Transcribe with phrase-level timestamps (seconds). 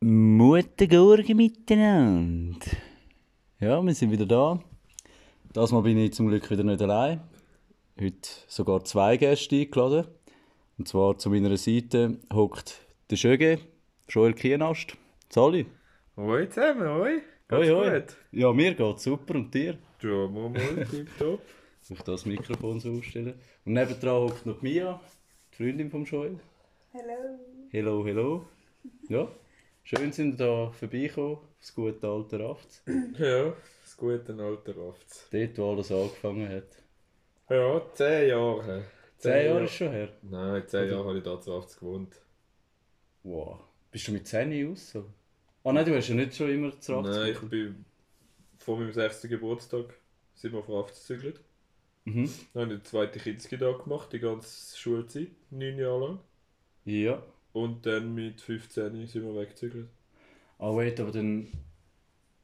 [0.00, 2.66] Muttergurgen miteinander.
[3.58, 4.60] Ja, wir sind wieder da.
[5.54, 7.22] Das Mal bin ich zum Glück wieder nicht allein.
[7.98, 10.06] Heute sogar zwei Gäste eingeladen.
[10.76, 12.78] Und zwar zu meiner Seite hockt
[13.08, 13.58] der Schöge,
[14.06, 14.98] Joel Kienast.
[15.30, 15.64] Sali.
[16.18, 17.22] Hoi zusammen, hoi.
[17.50, 17.90] Hoi, hoi.
[18.00, 18.16] gut.
[18.32, 19.78] Ja, mir geht's super und dir?
[20.02, 21.40] Ja, mal mal, tipptopp.
[21.88, 23.34] Ich das Mikrofon so aufstellen.
[23.64, 25.00] Und nebendran hockt noch Mia,
[25.52, 26.38] die Freundin von Joel.
[26.92, 27.38] Hallo.
[27.70, 28.46] Hello, hello.
[29.08, 29.28] Ja,
[29.86, 32.82] schön sind ihr da vorbeigekommen, aufs gute alte Rafts.
[33.18, 35.28] Ja, das gute alte Rafts.
[35.30, 36.84] Dort, wo alles angefangen hat.
[37.48, 38.64] Ja, zehn Jahre.
[38.64, 38.84] her.
[39.18, 40.08] Zehn Jahre ist schon her.
[40.22, 42.20] Nein, zehn Jahre habe ich da zu Rafts gewohnt.
[43.22, 43.60] Wow.
[43.90, 44.96] Bist du mit 10 aus?
[45.64, 47.84] Ah nein, du hast ja nicht schon immer zu Rafts Nein, ich bin
[48.58, 49.94] vor meinem sechsten Geburtstag
[50.34, 51.40] sind wir auf Rafts gezügelt.
[52.04, 52.30] Mhm.
[52.52, 56.20] Dann habe ich die zweite Kinski da gemacht, die ganze Schulzeit, neun Jahre lang.
[56.84, 57.22] Ja.
[57.56, 59.88] Und dann mit 15 sind wir weggezügelt.
[60.58, 61.46] Ah wait, aber dann...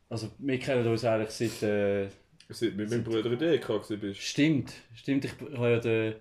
[0.08, 1.62] Also wir kennen uns eigentlich seit...
[1.68, 2.08] Äh...
[2.48, 3.68] Seit mit meinem Bruder in der EK
[4.00, 4.22] bist.
[4.22, 5.26] Stimmt, stimmt.
[5.26, 6.14] Ich, ich habe ja den...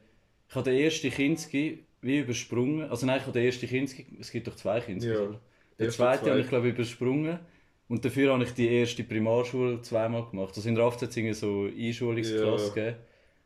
[0.50, 2.90] Ich habe den ersten Kinski wie übersprungen.
[2.90, 4.06] Also nein, ich habe den ersten Kinski...
[4.20, 5.20] Es gibt doch zwei Kinski, Ja.
[5.22, 5.40] oder?
[5.80, 7.40] Den zweiten habe ich glaube ich übersprungen.
[7.88, 10.52] Und dafür habe ich die erste Primarschule zweimal gemacht.
[10.58, 12.74] Also in es irgendwie so Einschulungsklasse Ja.
[12.74, 12.98] gegeben.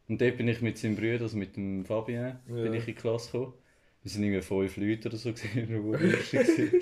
[0.07, 2.73] Und dort bin ich mit seinem Bruder, also mit dem Fabien, bin Ja.
[2.73, 3.53] ich in die Klasse gekommen.
[4.05, 6.79] Wir sind irgendwie fünf Leute oder so gewesen.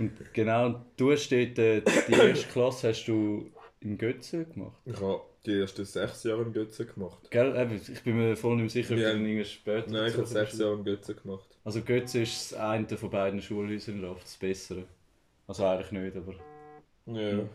[0.00, 4.76] Und genau, und du hast dort, äh, die erste Klasse hast du im Götzen gemacht.
[4.84, 7.30] Ich habe die ersten sechs Jahre im Götzen gemacht.
[7.30, 7.80] Gell?
[7.88, 10.26] Ich bin mir voll nicht mehr sicher, ob du dann irgendwie später Nein, ich habe
[10.26, 10.58] sechs.
[10.58, 11.46] Jahre im Götzen gemacht.
[11.62, 14.86] Also Götzen ist das eine von beiden Schulhäusern in Raft, das bessere.
[15.46, 16.34] Also eigentlich nicht, aber...
[17.06, 17.48] Ja.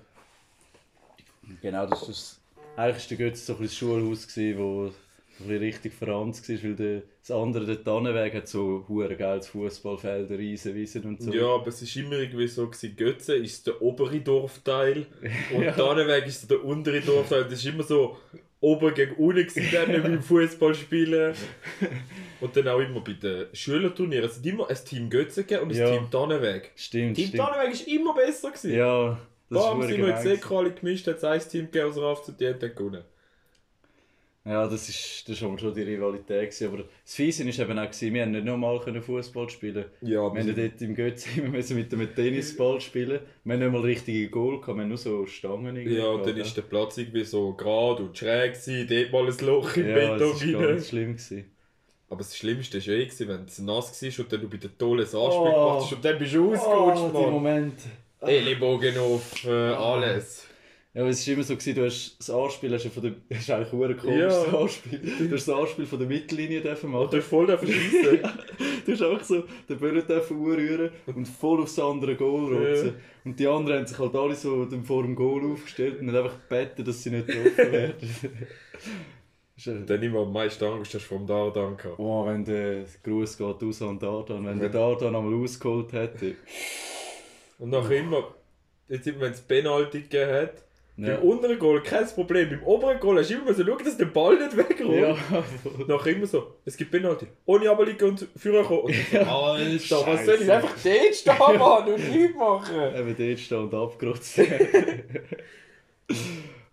[1.62, 2.42] Genau, das ist
[2.78, 4.94] eigentlich war der Götz so ein das Schulhaus, gewesen, wo
[5.42, 10.38] bisschen richtig verrannt war, weil der, das andere, der Tannenweg, hat so hure geiles Fußballfelder,
[10.38, 11.32] Riesenwiesen und so.
[11.34, 15.06] Ja, aber es war immer irgendwie so, gewesen, Götzen ist der obere Dorfteil
[15.56, 15.72] und Ja.
[15.72, 17.44] Tannenweg ist der untere Dorfteil.
[17.44, 18.18] Das ist immer so
[18.60, 21.34] oben gegen unten gewesen, beim Fußballspielen.
[22.42, 24.26] Und dann auch immer bei den Schülerturnieren.
[24.26, 25.92] Es hat immer ein Team Götzen gegeben und ein Ja.
[25.92, 26.72] Team Tannenweg.
[26.76, 27.44] Stimmt, Team stimmt.
[27.44, 28.74] Tannenweg ist immer besser gewesen.
[28.76, 30.22] Ja, das ist sind wir gemein.
[30.24, 33.04] Säcke alle gemischt, hat es ein Team gegeben aus Raft und die haben dann gewonnen.
[34.44, 36.50] Ja, das ist, das aber schon die Rivalität.
[36.50, 36.68] Gewesen.
[36.74, 40.34] Aber das Fiese war eben auch, gewesen, wir haben nicht normal können Fußball spielen Ja,
[40.34, 43.20] Wir haben dort im Götz immer müssen mit einem Tennisball spielen.
[43.44, 45.76] Wir haben nicht mal richtige Goal gehabt, wir haben nur so Stangen.
[45.88, 49.46] ja, und dann ist der Platz irgendwie so gerade und schräg gewesen, dort mal ein
[49.46, 50.68] Loch im ja, Beton das war rein.
[50.70, 51.12] ganz schlimm.
[51.14, 51.52] Gewesen.
[52.10, 54.78] Aber das Schlimmste war eh, gewesen, wenn es nass war und dann du bei den
[54.78, 55.44] Tollen ein Anspiel Oh.
[55.44, 57.32] gemacht hast und dann bist du ausgerutscht, Oh, die Mann.
[57.32, 57.84] Momente.
[58.22, 60.48] Ellenbogen auf, äh, alles.
[60.94, 63.14] Ja, aber es war immer so, gewesen, du hast das Anspiel hast du von der,
[63.30, 64.28] das ist eigentlich ein komisch, Ja.
[64.28, 65.00] das Anspiel.
[65.00, 67.10] Du hast das Anspiel von der Mittellinie dürfen machen.
[67.12, 68.20] Du hast voll verschissen.
[68.84, 72.88] Du hast auch so den Böllen dürfen anrühren und voll aufs andere Goal rotzen.
[72.88, 72.94] Ja.
[73.24, 76.40] Und die anderen haben sich halt alle so vor dem Goal aufgestellt und haben einfach
[76.50, 77.96] gebeten, dass sie nicht getroffen werden.
[79.56, 82.00] Das ist, dann immer am meisten Angst hast du vom Dardan gehabt.
[82.00, 84.48] Oh, wenn der Gruß geht raus an Dardan.
[84.48, 86.34] Wenn der Dardan einmal ausgeholt hätte.
[87.60, 88.34] Und nachher immer,
[88.90, 90.64] jetzt immer wenn es Penalty gegeben hat,
[91.02, 91.16] Ja.
[91.16, 94.06] beim unteren Goal kein Problem, beim oberen Goal hast du immer so schauen, dass der
[94.06, 95.02] Ball nicht wegrollt.
[95.02, 95.18] Ja,
[95.88, 97.26] Nachher immer so, es gibt Penalty.
[97.46, 98.84] Ohne Abeligen und Führer kommen.
[98.84, 98.94] Und
[99.82, 102.76] so, Alter, was soll ich einfach dort stehen, Mann, und nichts machen?
[102.96, 104.40] eben dort stehen und abgerotzt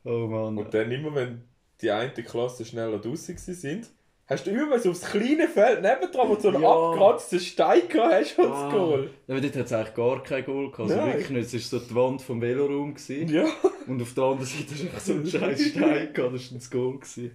[0.04, 0.58] oh Mann.
[0.58, 1.40] Und dann immer, wenn
[1.80, 3.88] die eine Klasse schneller draußen sind,
[4.28, 6.70] hast du immer so aufs kleine Feld nebendran, wo du so einen Ja.
[6.70, 8.70] abgekratzten Stein gehabt hast als Ah.
[8.70, 9.10] Goal.
[9.26, 10.80] Ja, aber dort hat es eigentlich gar kein Goal gehabt.
[10.90, 11.06] Also Nein.
[11.14, 11.54] wirklich nicht.
[11.54, 12.94] Es war so die Wand vom Veloraum.
[12.94, 13.28] Gewesen.
[13.34, 13.46] Ja.
[13.86, 16.12] Und auf der anderen Seite war einfach so ein scheiß Stein.
[16.12, 16.34] gehabt.
[16.34, 16.94] Das war das Goal.
[16.98, 17.30] Gewesen.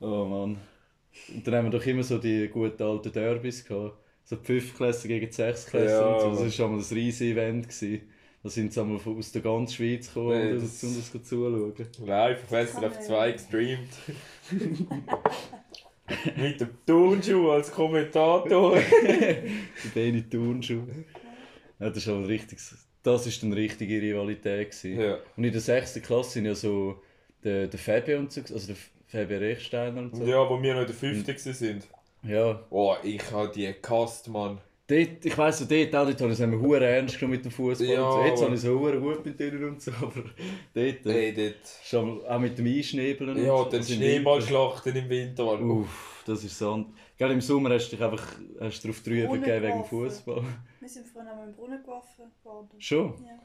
[0.00, 0.56] Oh Mann.
[1.34, 3.96] Und dann haben wir doch immer so die guten alten Derbys gehabt.
[4.24, 6.44] So die Fünftklässler gegen die Sechstklässler Ja, und so.
[6.44, 7.68] Das war einmal ein riesiges Event.
[7.68, 8.00] Gewesen.
[8.42, 10.96] Da sind sie einmal von- aus der ganzen Schweiz gekommen, Nee, um das- das, um
[10.96, 11.74] das zuzuschauen.
[12.06, 13.88] Live auf SRF 2 gestreamt.
[16.36, 18.76] Mit dem Turnschuh als Kommentator.
[19.84, 21.04] Die Beni Turnschuhe.
[21.78, 22.58] Ja, das ist richtig.
[23.02, 24.70] Das ist dann richtige Rivalität.
[24.70, 25.00] Gewesen.
[25.00, 25.18] Ja.
[25.36, 26.02] Und in der 6.
[26.02, 27.00] Klasse sind ja so
[27.42, 28.76] der, der Fabio und so, also der
[29.06, 30.24] Fabio Rechsteiner und so.
[30.24, 31.38] ja, wo wir noch in der 5.
[31.38, 31.88] sind.
[32.22, 32.62] Ja.
[32.70, 34.58] Oh, ich habe die gehasst, Mann.
[34.90, 37.52] Dort, ich weiss so, dort, auch, dort habe ich es hure ernst genommen mit dem
[37.52, 37.86] Fußball.
[37.86, 38.24] Ja, und so.
[38.28, 40.24] Jetzt habe ich es hure gut mit denen und so, aber
[40.74, 41.54] dort, äh, Ey, dort.
[41.84, 43.64] schon auch mit dem Einschnebeln und Ja, so.
[43.66, 45.60] dann Schneeballschlachten im Winter.
[45.60, 46.86] Uff, das ist so.
[47.16, 48.26] Gell, im Sommer hast du dich einfach
[48.58, 49.84] hast du drauf drüber gegeben wegen.
[49.84, 50.42] Fußball.
[50.80, 52.68] Wir sind vorhin einmal im Brunnen geworfen worden.
[52.78, 53.14] Schon?
[53.24, 53.38] Ja.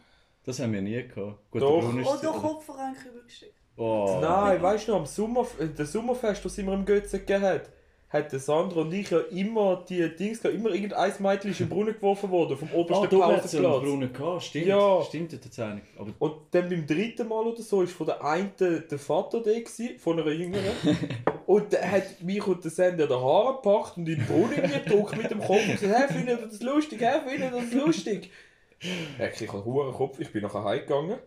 [0.46, 1.52] Das haben wir nie gehabt.
[1.52, 1.80] Gut, Doch.
[1.80, 3.54] der Brunnen ist Oder Kopfveranker übergeschickt.
[3.78, 4.20] Oh.
[4.22, 7.70] Nein, weißt du noch, am Sommer, äh, der Sommerfest, das immer im Götzen gegeben hat,
[8.16, 11.68] hat der Sandro und ich ja immer die Dings gehabt, immer irgendein Mädchen ist in
[11.68, 13.84] den Brunnen geworfen worden, vom Ah, obersten du hast ja Pausenplatz.
[13.84, 14.66] Brunnen gehabt, stimmt.
[14.68, 15.02] Ja.
[15.04, 15.84] Stimmt, eigentlich.
[15.98, 19.52] Aber Und dann beim dritten Mal oder so ist von der einen der Vater da
[19.52, 20.72] gewesen, von einer Jüngeren.
[21.46, 24.72] und der hat mich und den Sandy an den Haaren gepackt und in den Brunnen
[24.86, 27.74] gedrückt mit dem Kopf und gesagt, hey, findet ihr das lustig, hey, findet ihr das
[27.74, 28.32] lustig?
[29.20, 31.18] Ja, ich hatte einen hohen Kopf, ich bin nachher heimgegangen,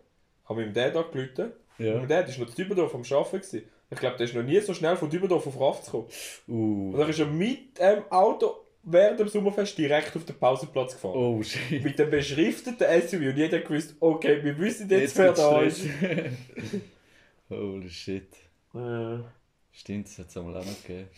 [0.45, 1.53] habe meinem Dad angerufen.
[1.79, 1.97] ja.
[1.97, 3.37] Mein Dad war noch Dübendorf am Arbeiten.
[3.41, 3.63] Gewesen.
[3.91, 6.07] Ich glaube, der ist noch nie so schnell von Dübendorf auf Raff zu kommen.
[6.47, 6.91] Uh.
[6.93, 11.17] Und dann ist er mit dem Auto während dem Sommerfest direkt auf den Pausenplatz gefahren.
[11.17, 11.83] Oh shit.
[11.83, 15.85] Mit dem beschrifteten SUV und jeder gewusst, okay, wir wissen jetzt, Jetzt wer da ist.
[17.49, 18.29] Holy shit.
[18.75, 19.19] Äh,
[19.73, 21.09] Stimmt, das hat es einmal auch noch gegeben.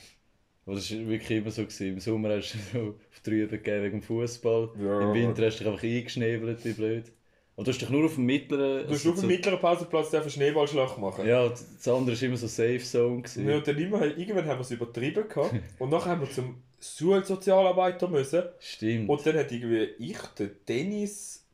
[0.66, 1.62] Aber das war wirklich immer so.
[1.62, 1.88] Gewesen.
[1.88, 4.70] Im Sommer hast du so auf die Rübe gegeben wegen dem Fußball.
[4.78, 5.00] Ja.
[5.00, 7.12] Im Winter hast du dich einfach eingeschnebelt, wie blöd.
[7.60, 8.86] Aber du hast dich nur auf dem mittleren.
[8.86, 11.26] du hast also auf dem mittleren Pausenplatz einen Schneeballschlag machen.
[11.26, 13.20] Ja, das andere war immer so Safe Zone.
[13.20, 13.46] Gewesen.
[13.46, 15.54] Ja, und dann immer, irgendwann haben wir es übertrieben gehabt.
[15.78, 18.44] und nachher haben wir zum Schulsozialarbeiter müssen.
[18.60, 19.10] Stimmt.
[19.10, 21.44] Und dann hat irgendwie ich, der Dennis,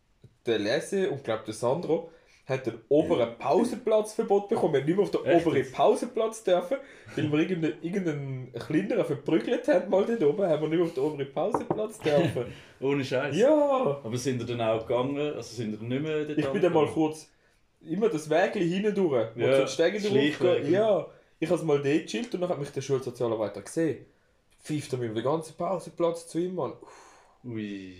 [0.46, 2.12] der Lese und glaube der Sandro
[2.46, 4.74] hat den oberen Pausenplatzverbot bekommen.
[4.74, 5.72] Wir haben nicht mehr auf den Echt oberen?
[5.72, 6.76] Pausenplatz dürfen,
[7.16, 10.94] weil wir irgendeinen, irgendeinen kleineren verprügelt haben mal dort oben, haben wir nicht mehr auf
[10.94, 12.46] den oberen Pausenplatz dürfen.
[12.80, 13.36] Ohne Scheiß.
[13.36, 14.00] ja!
[14.04, 15.18] Aber sind ihr dann auch gegangen?
[15.34, 17.28] Also sind ihr nicht mehr dort Ich bin dann mal kurz
[17.80, 20.68] immer das Wägli hinten durch, wo Ja, ja, Stege drauf.
[20.68, 21.06] Ja,
[21.40, 24.06] ich habe es mal dort gechillt und dann hat mich der Schulsozialarbeiter gesehen.
[24.62, 26.72] Pfeift er mir den ganzen Pausenplatz zu ihm, Mann.
[27.44, 27.96] Ui.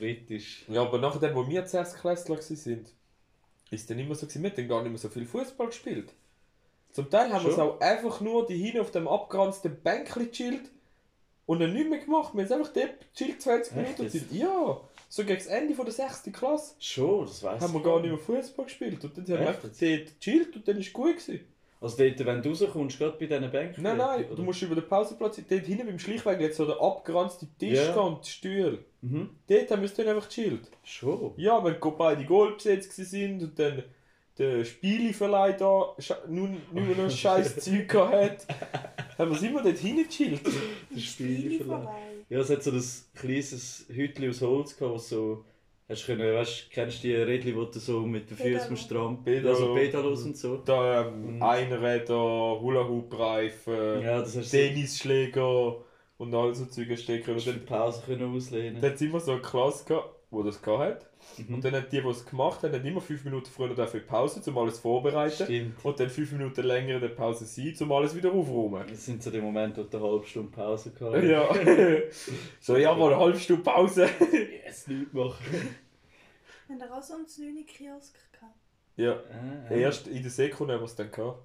[0.00, 0.64] Kritisch.
[0.68, 2.86] Ja, aber dann, wo wir zuerst Klässler waren,
[3.70, 6.12] ist dann immer so, gewesen, wir haben dann gar nicht mehr so viel Fußball gespielt.
[6.92, 10.70] Zum Teil haben wir es auch einfach nur die hinten auf dem abgeranzten Bänkchen gechillt
[11.46, 12.34] und dann nichts mehr gemacht.
[12.34, 14.02] Wir haben einfach dort gechillt 20 Echt Minuten.
[14.02, 16.32] und sind- Ja, so gegen das Ende von der 6.
[16.32, 19.04] Klasse Schon, das weiss haben wir ich gar nicht mehr Fußball gespielt.
[19.04, 19.74] Und dann haben wir einfach dort
[20.20, 21.16] gechillt und dann war es gut.
[21.18, 21.40] Gewesen.
[21.80, 23.82] Also dort, wenn du rauskommst, gerade bei diesen Bänken?
[23.82, 24.36] Nein, nein, oder?
[24.36, 27.94] du musst über den Pausenplatz, dort hinten beim Schleichweg jetzt so der abgeranzte Tisch ja.
[27.96, 28.84] und die Stühle.
[29.00, 29.30] Mhm.
[29.48, 30.70] Dort haben wir es dann einfach gechillt.
[30.84, 31.32] Schon.
[31.38, 33.82] Ja, wenn go- beide Goal besetzt sind und dann
[34.36, 35.94] der Spieleverleih da
[36.28, 38.46] nun mehr noch scheiß Zeug hat,
[39.16, 40.42] haben wir es immer dort hingechillt.
[40.90, 41.64] Das Spiele vielleicht.
[41.64, 41.96] vorbei.
[42.28, 42.82] Ja, es hat so ein
[43.14, 45.44] kleines Hütchen aus Holz gehabt, was so...
[45.90, 49.24] Hast du können, weißt, kennst du die Rädchen, wo du so mit den Füßen Strand...
[49.24, 49.50] Pedalo.
[49.50, 50.56] Also Pedalos und so.
[50.58, 51.42] Da ähm, Mhm.
[51.42, 55.76] Einräder, Hula-Hoop-Reifen, Ja, hast du so Tennisschläger
[56.18, 57.34] und all so Zeug stecken.
[57.34, 58.80] hast Und du für die dann, Pause können auslehnen.
[58.80, 61.09] dann hat es immer so eine Klasse gehabt, die das gehabt hat.
[61.38, 61.54] Mhm.
[61.54, 64.42] Und dann hat die, die es gemacht haben, haben immer fünf Minuten früher dafür Pause,
[64.50, 65.44] um alles vorzubereiten.
[65.44, 65.84] Stimmt.
[65.84, 68.86] Und dann fünf Minuten länger in der Pause sein, um alles wieder aufzuräumen.
[68.88, 71.24] Das sind so die Momente, wo du eine halbe Stunde Pause gehabt hast.
[71.24, 72.00] Ja.
[72.60, 74.08] so, ja, mal eine halbe Stunde Pause.
[74.64, 75.76] Jetzt nichts machen.
[76.68, 78.54] Haben wir auch so einen 9 Kiosk gehabt?
[78.96, 79.12] ja.
[79.12, 79.74] Ah, ah.
[79.74, 81.42] Erst in der Sekunde haben wir es dann gehabt.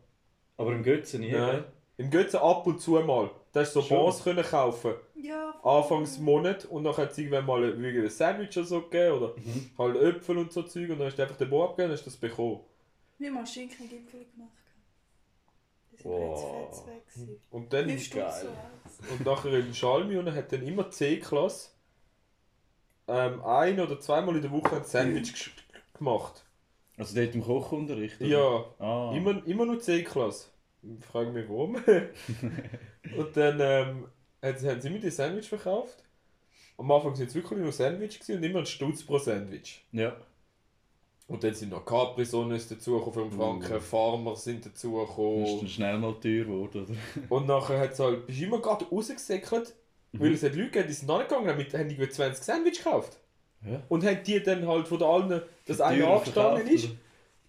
[0.58, 1.32] Aber im Götzen nie.
[1.32, 1.64] Nein.
[1.98, 3.32] Im Götzen ab und zu mal.
[3.52, 3.90] Da hast du so.
[3.90, 4.94] Bons können kaufen.
[5.16, 5.54] Ja.
[5.64, 6.66] Anfangs Monat.
[6.66, 9.18] Und dann hat es irgendwann mal ein ein Sandwich oder so gegeben.
[9.18, 9.72] Oder Mhm.
[9.78, 10.90] halt Äpfel und so Zeug.
[10.90, 12.60] Und dann hast du einfach den Bon abgegeben und hast das bekommen.
[13.18, 14.52] Wir haben mal Schinkengipfel gemacht.
[15.94, 16.68] Die sind Wow.
[16.68, 17.08] jetzt fetz weg.
[17.08, 17.42] gewesen.
[17.50, 17.90] Und dann...
[18.00, 18.34] Stutz geil.
[18.42, 19.14] so.
[19.14, 21.70] Und nachher in Schalmi und hat dann immer C-Klasse
[23.08, 25.52] ähm, ein- oder zweimal in der Woche ein Sandwich
[25.94, 26.44] gemacht.
[26.98, 28.20] Also dort im Kochunterricht?
[28.22, 28.30] oder?
[28.30, 29.14] Ja, Ah.
[29.16, 30.50] immer, immer nur C-Klasse.
[31.00, 31.76] Ich frage mich warum.
[33.18, 34.08] und dann ähm,
[34.46, 35.98] haben sie haben sie immer die Sandwich verkauft.
[36.78, 39.84] Am Anfang sind es wirklich nur Sandwich gewesen und immer ein Stutz pro Sandwich.
[39.92, 40.16] Ja.
[41.28, 43.80] Und dann sind noch Capri-Sonnes dazugekommen für einen Franken, Uh.
[43.80, 45.58] Farmer sind Dann ist dazugekommen.
[45.60, 47.26] dann schnell mal teuer geworden, oder?
[47.36, 49.74] Und nachher hat's halt, bist du immer gerade rausgesäckelt,
[50.12, 50.20] Mhm.
[50.20, 53.18] weil es hat Leute gegeben, die sind angegangen, haben, mit- haben irgendwie 20 Sandwich gekauft.
[53.66, 53.82] Ja.
[53.90, 56.90] Und haben die dann halt von allen, das eine Teurer angestanden ist,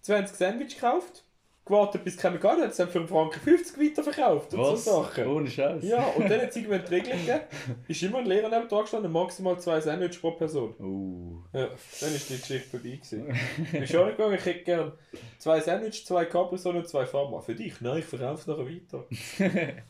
[0.01, 1.23] 20 Sandwich gekauft,
[1.67, 4.85] gewartet bis keiner gar nicht, es dann für einen Franken 50 weiterverkauft und Was?
[4.85, 5.27] so Sachen.
[5.27, 5.83] Ohne Scheiß.
[5.83, 7.41] Ja, und dann hat es irgendwann die Regel gegeben,
[7.87, 10.73] ist immer ein Lehrer neben dran gestanden, maximal zwei Sandwich pro Person.
[10.79, 11.43] Uh.
[11.53, 13.35] Ja, dann ist die Geschichte vorbei gewesen.
[13.63, 14.91] Ich bin schon gegangen, ich hätte gerne
[15.37, 17.39] zwei Sandwich, zwei Capri-Sonne und zwei Pharma.
[17.41, 17.79] Für dich?
[17.81, 19.05] Nein, ich verkaufe es nachher weiter.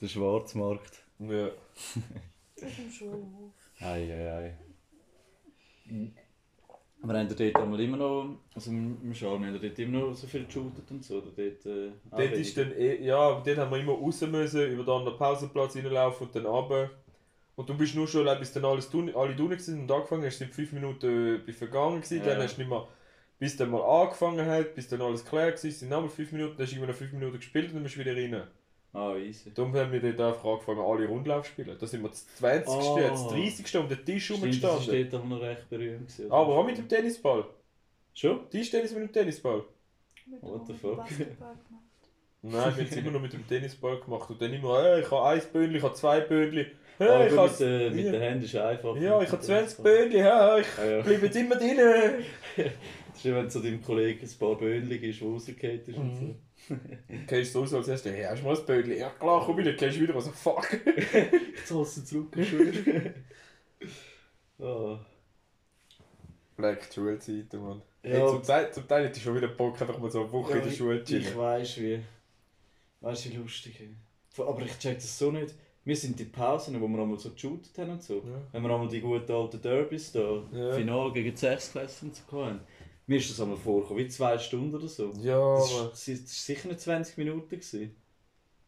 [0.00, 1.02] Der Schwarzmarkt.
[1.18, 1.46] Ja.
[1.46, 3.52] Auf dem Schulhof.
[3.80, 4.56] Ei, ei, ei.
[7.06, 10.44] Wir haben dort einmal immer noch, also im Schal, haben dort immer noch so viel
[10.44, 11.18] geshootet und so.
[11.18, 14.82] Oder dort, äh, Dort ist dann, eh- ja, dort haben wir immer raus müssen, über
[14.84, 16.90] den anderen Pausenplatz reinlaufen und dann runter.
[17.54, 20.38] Und du bist nur schon, bis dann alles tun, alle drinnen sind und angefangen hast,
[20.38, 22.34] sind fünf Minuten äh, vergangen gewesen, Ja.
[22.34, 22.86] dann hast du nicht mehr,
[23.38, 26.66] bis dann mal angefangen hat, bis dann alles klar war, sind nochmal fünf Minuten, dann
[26.66, 28.42] hast du immer noch fünf Minuten gespielt und dann bist du wieder rein.
[28.96, 29.52] Ah, easy.
[29.52, 31.76] Darum haben wir dort einfach angefangen, alle Rundlauf zu spielen.
[31.78, 32.68] Da sind wir das 20.
[32.72, 33.08] Ah.
[33.10, 33.76] das 30.
[33.78, 36.08] um den Tisch Stimmt, das dort auch noch recht berühmt.
[36.08, 36.32] gewesen?
[36.32, 37.44] Aber auch mit dem Tennisball.
[38.14, 38.48] Schon?
[38.48, 39.64] Tischtennis mit dem Tennisball.
[40.26, 41.04] Mit What the fuck?
[42.42, 44.30] Nein, wir haben es immer noch mit dem Tennisball gemacht.
[44.30, 46.66] Und dann immer, hey, ich habe ein Böhnchen, ich habe zwei Böhnchen.
[46.98, 47.50] Hey, Aber ich gut, habe...
[47.50, 48.12] mit, äh, mit ja.
[48.12, 48.96] den Händen ist es einfach.
[48.96, 51.02] Ja, ich habe 20 Böhnchen, ja, ich Ah, ja.
[51.02, 51.76] bleibe jetzt immer drin.
[51.76, 56.06] Das ist ja, wenn zu deinem Kollegen ein paar Böhnchen ist, die rausgefallen ist und
[56.14, 56.26] Mhm.
[56.28, 56.34] so.
[57.26, 58.98] Gehst du so, als erst, hey, hast du mal ein Böhnchen?
[58.98, 60.66] Ja klar, komm wieder, gehst du wieder, also fuck.
[60.72, 63.14] Jetzt hast du zurück, schön.
[64.60, 64.98] ah.
[66.56, 67.82] Black Schulzeiten, Mann.
[68.02, 68.10] Ja.
[68.10, 70.58] Hey, zum, Teil, zum Teil hätte ich schon wieder Bock, einfach mal so eine Woche
[70.58, 72.00] in der Schule zu Ich weiss wie.
[73.00, 73.80] Weißt du, wie lustig.
[73.80, 74.42] ey.
[74.42, 75.54] Aber ich check das so nicht.
[75.84, 78.16] Wir sind die Pausen, wo wir einmal so geshootet haben und so.
[78.16, 78.42] Ja.
[78.52, 80.72] Wenn wir einmal die guten alten Derbys da, Ja.
[80.72, 82.60] Finale gegen die Sechsklässler und so hatten.
[83.06, 85.12] Mir ist das einmal vorgekommen, wie zwei Stunden oder so.
[85.22, 87.48] Ja, Das war sicher nicht 20 Minuten.
[87.48, 87.94] Gewesen.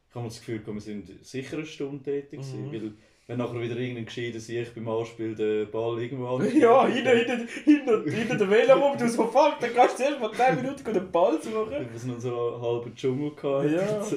[0.09, 2.40] Ich habe das Gefühl, wir sind sicher eine Stunde tätig.
[2.40, 2.73] gewesen, Mhm.
[2.73, 2.92] Weil,
[3.26, 6.59] wenn nachher wieder irgendein gescheiter sich beim Anspiel den Ball irgendwo an.
[6.59, 10.21] Ja, hinter, hinter, hinter, hinter der Velo rum, du so fuck, dann kannst du zuerst
[10.21, 11.71] mal 10 Minuten den Ball suchen.
[11.71, 13.75] Wir noch so einen halben Dschungel hatten.
[13.75, 14.02] Ja.
[14.04, 14.16] So.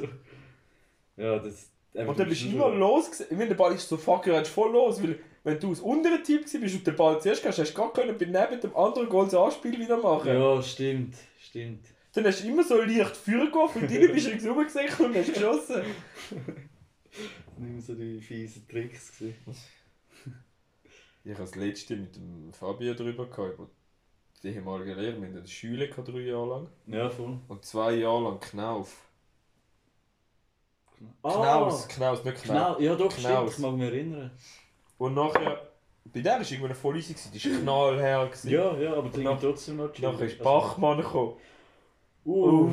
[1.17, 1.69] Ja, das.
[1.93, 3.19] Und dann bist du immer los.
[3.19, 5.79] Ich meine, der Ball ist so fuck, er ist voll los, weil wenn du aus
[5.79, 8.75] unteren Team bist und den Ball zuerst hast, hast du gar können bei neben dem
[8.75, 10.27] anderen Goal das Anspiel wieder machen.
[10.27, 11.85] Ja, stimmt, stimmt.
[12.13, 15.15] Dann hast du immer so leicht Feuer geworfen und drinnen bist du ringsum gesäckelt und
[15.15, 15.81] hast geschossen.
[17.57, 19.17] Nicht mehr so die fiesen Tricks.
[19.17, 19.35] Gewesen.
[21.23, 23.69] Ich habe das letzte mit dem Fabio drüber gehabt, über
[24.43, 25.17] die ehemalige Lehrer.
[25.21, 26.67] Wir hatten eine Schule gehabt, drei Jahre lang.
[26.87, 27.39] Ja, voll.
[27.47, 29.07] Und zwei Jahre lang Knauf.
[31.23, 32.77] Ah, Knaus, Knaus, nicht Knauf.
[32.77, 32.79] Knau.
[32.79, 33.21] Ja, doch, Knaus.
[33.21, 34.31] stimmt, ich mag mich erinnern.
[35.01, 35.59] Und nachher,
[36.13, 38.49] bei der war irgendwann voll easy, die war gewesen.
[38.51, 40.11] Ja, ja, aber die haben trotzdem noch chillig.
[40.11, 41.33] Nachher ist Also- Bachmann gekommen.
[42.23, 42.69] Uh,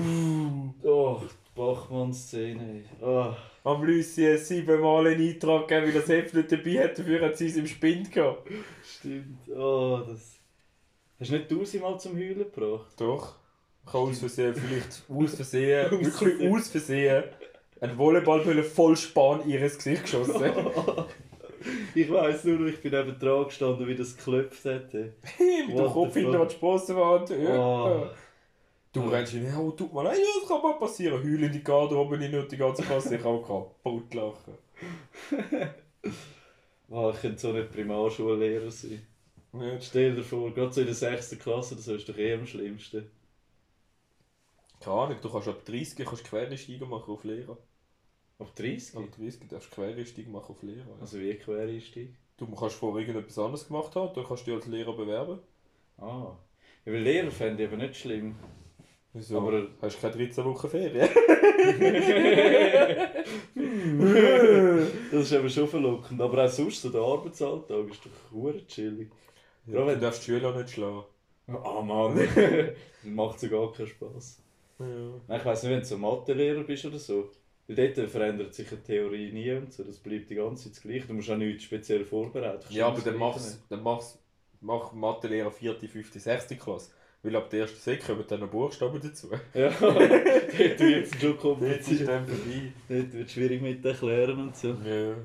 [0.83, 2.85] oh, die Bachmann-Szene.
[3.01, 3.33] Oh.
[3.65, 7.39] Am Lucy siebenmal einen Eintrag gegeben, weil er das Heft nicht dabei hat, dafür hat
[7.39, 8.47] sie es im Spind gehabt.
[8.85, 9.49] Stimmt.
[9.49, 10.39] Oh, das.
[11.19, 12.93] Hast du nicht tausendmal zum Heulen gebracht?
[12.99, 13.37] Doch.
[13.87, 17.25] Ich habe aus Versehen, vielleicht aus Versehen, wirklich aus Versehen,
[17.81, 20.53] einen Volleyballbülle voll Span in ihr Gesicht geschossen.
[21.95, 24.95] ich weiss nur, ich bin neben dran gestanden, wie das geklopft hat.
[24.95, 25.13] ey.
[25.67, 27.31] Mit dem Kopf hinter die Sprossenwand.
[27.31, 28.07] Oh.
[28.93, 31.23] Du rennst hin, ja, tut mal, ja, das kann mal passieren.
[31.23, 33.17] Heulende Garderobe rein und die ganze Klasse.
[33.17, 34.55] Ich habe kaputt lachen.
[36.89, 39.07] Oh, ich könnte so nicht Primarschullehrer sein.
[39.53, 39.85] Nicht?
[39.85, 41.39] Stell dir vor, gerade so in der 6.
[41.39, 43.11] Klasse, das ist doch eh am schlimmsten.
[44.81, 47.59] Keine Ahnung, du kannst ab 30 kannst Quereinsteiger machen auf Lehrer.
[48.39, 48.97] Ab 30?
[48.97, 50.79] Ab 30 darfst du Quereinsteiger machen auf Lehrer.
[50.79, 51.01] ja.
[51.01, 52.11] Also wie Quereinstieg?
[52.37, 55.41] Du kannst vorher irgendetwas anderes gemacht haben, dann kannst du dich als Lehrer bewerben.
[55.99, 56.37] Ah.
[56.85, 58.37] Ja, weil Lehrer fände ich eben nicht schlimm.
[59.13, 59.39] Wieso?
[59.39, 61.09] Aber- hast du keine 13 Wochen Ferien?
[65.11, 66.21] Das ist eben schon verlockend.
[66.21, 69.11] Aber auch sonst, so der Arbeitsalltag ist doch chillig.
[69.67, 71.05] Ja, du darfst die Schüler nicht schlagen.
[71.49, 72.29] Ah Mann,
[73.05, 74.43] macht so gar keinen Spass.
[74.79, 74.87] Ja.
[75.27, 77.31] Nein, ich weiss nicht, wenn du so Mathelehrer bist oder so.
[77.69, 79.85] Weil dort verändert sich die Theorie nie und so.
[79.85, 81.07] Das bleibt die ganze Zeit das Gleiche.
[81.09, 82.65] Du musst auch nichts speziell vorbereiten.
[82.71, 84.19] Ja, aber dann das mach's, Gleiche dann mach's,
[84.61, 86.49] mach Mathelehrer 4., 5., 6.
[86.59, 86.91] Klasse.
[87.23, 89.31] Weil ab der ersten Sek kommen dann noch Buchstaben dazu.
[89.53, 89.99] Ja, dort
[90.59, 92.09] wird es schon Jetzt ist kompliziert.
[92.09, 92.73] dann vorbei.
[92.89, 94.69] Dort wird es schwierig mit erklären und so.
[94.85, 95.17] Ja.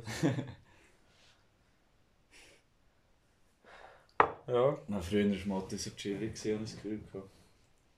[4.47, 4.77] ja.
[4.87, 6.99] Na, früher war Mathe so chillig, habe ich das Gefühl.
[7.11, 7.29] gehabt.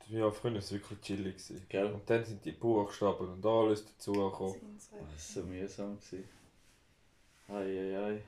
[0.10, 1.34] Ja, früher war es wirklich chillig.
[1.38, 1.66] Gewesen.
[1.68, 1.86] Gell?
[1.86, 4.56] Und dann sind die Buchstaben und alles dazugekommen.
[4.56, 5.98] Oh, das war so mühsam.
[5.98, 6.30] gewesen.
[7.48, 8.22] Ei, ei, ei.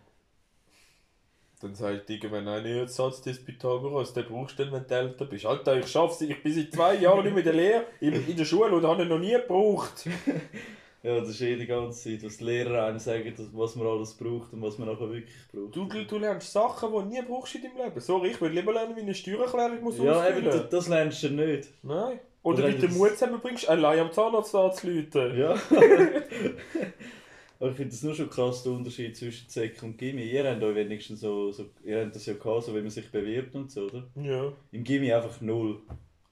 [1.60, 5.26] Dann sagt irgendwann einer, jetzt Satz des Pythagoras, den brauchst du dann, wenn du älter
[5.26, 5.46] bist.
[5.46, 8.38] Alter, ich schaff's, ich bin seit zwei Jahren nicht mehr in der Lehre, in, in
[8.38, 10.08] der Schule und habe ihn noch nie gebraucht.
[11.04, 14.14] Ja, das ist eh die ganze Zeit, was die Lehrer einem sagen, was man alles
[14.16, 15.76] braucht und was man nachher wirklich braucht.
[15.76, 18.00] Du, du lernst Sachen, die du nie brauchst in deinem Leben.
[18.00, 21.30] Sorry, ich will lieber lernen, wie eine Steuererklärung muss ja, eben, das, das lernst du
[21.30, 21.70] nicht.
[21.84, 22.20] Nein.
[22.44, 25.38] Oder wie du den Mut zusammenbringst, allein am Zahnarzt anzuleuten.
[25.38, 25.54] Ja.
[27.60, 30.24] Aber ich finde das nur schon krass, der Unterschied zwischen Sek und Gimmi.
[30.24, 33.10] Ihr habt euch wenigstens so, so, ihr habt das ja gehabt, so wie man sich
[33.12, 34.04] bewirbt und so, oder?
[34.16, 34.52] Ja.
[34.72, 35.80] Im Gimmi einfach null.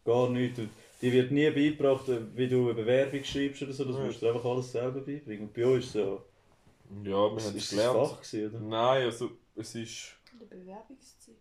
[0.04, 0.60] Gar nichts.
[0.60, 0.70] Und
[1.02, 3.86] dir wird nie beigebracht, wie du eine Bewerbung schreibst oder so.
[3.86, 5.48] Das musst du einfach alles selber beibringen.
[5.48, 6.24] Und bei uns ist es so.
[7.04, 7.98] Ja, wir haben Ist es das gelernt.
[7.98, 8.60] Fach gewesen, oder?
[8.66, 10.16] Nein, also es ist...
[10.32, 11.36] In der Bewerbungszeit.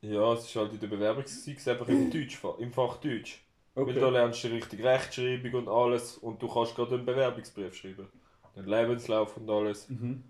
[0.00, 3.42] Ja, es ist halt in der Bewerbungszeit einfach im, Deutsch, im Fach Deutsch.
[3.74, 8.08] Weil da lernst du richtig Rechtschreibung und alles und du kannst gerade einen Bewerbungsbrief schreiben.
[8.56, 9.88] Den Lebenslauf und alles.
[9.88, 10.24] Mhm.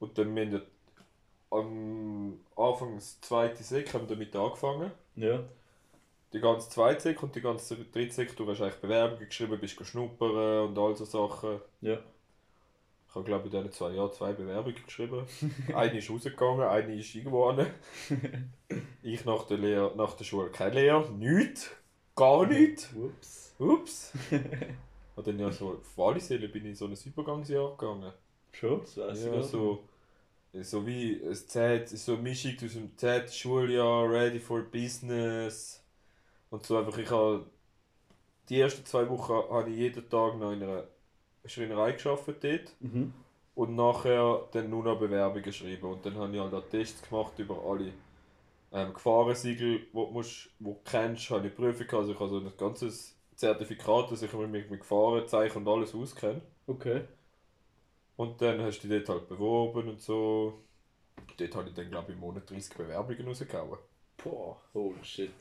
[0.00, 0.62] Und dann haben wir
[1.50, 4.90] am Anfang des zweiten Sek haben wir damit angefangen.
[5.16, 5.44] Ja.
[6.32, 9.84] Die ganze zweite Sek und die ganze dritte Sek, du hast eigentlich Bewerbungen geschrieben, bist
[9.86, 11.60] schnuppern und all so Sachen.
[11.80, 11.98] Ja.
[13.08, 15.26] Ich habe glaube ich in diesen zwei Jahren zwei Bewerbungen geschrieben.
[15.74, 17.66] eine ist rausgegangen, eine ist irgendwo hin.
[19.02, 21.70] Ich nach der, Lehre, nach der Schule keine Lehre, nichts.
[22.14, 22.92] Gar nichts.
[22.94, 23.54] Ups.
[23.58, 24.12] Ups.
[25.16, 28.12] Und dann ja so, auf Wallisellen bin ich in so ein Übergangsjahr gegangen.
[28.52, 28.80] Schon?
[28.94, 29.48] Das ich Ja, nicht.
[29.50, 29.84] so,
[30.62, 35.82] so wie ein Z, so eine Mischung aus dem Z Schuljahr, Ready for Business
[36.50, 37.46] und so einfach, ich habe
[38.48, 40.84] die ersten zwei Wochen habe ich jeden Tag noch in einer
[41.44, 43.12] Schreinerei gearbeitet dort Mhm.
[43.54, 47.38] und nachher dann nur noch Bewerbungen geschrieben und dann habe ich halt auch Tests gemacht
[47.38, 47.92] über alle
[48.72, 52.52] ähm, Gefahrensiegel, die du, musst, du kennst, habe ich Prüfung also ich habe so ein
[52.58, 56.42] ganzes Zertifikat, dass ich mich mit mit Gefahrenzeichen und alles auskenne.
[56.68, 57.02] Okay.
[58.16, 60.62] Und dann hast du dich dort halt beworben und so.
[61.38, 63.78] Dort habe ich dann, glaube ich, im Monat 30 Bewerbungen rausgehauen.
[64.22, 65.32] Boah, holy shit.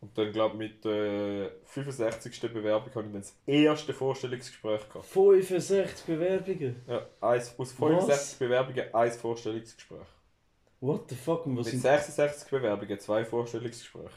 [0.00, 2.40] Und dann, glaube ich, mit der 65.
[2.52, 5.06] Bewerbung habe ich dann das erste Vorstellungsgespräch gehabt.
[5.06, 6.82] 65 Bewerbungen?
[6.86, 10.06] Ja, eins, aus 65 Bewerbungen ein Vorstellungsgespräch.
[10.80, 11.46] What the fuck?
[11.46, 14.10] Und was Mit sind 66 Bewerbungen zwei Vorstellungsgespräche.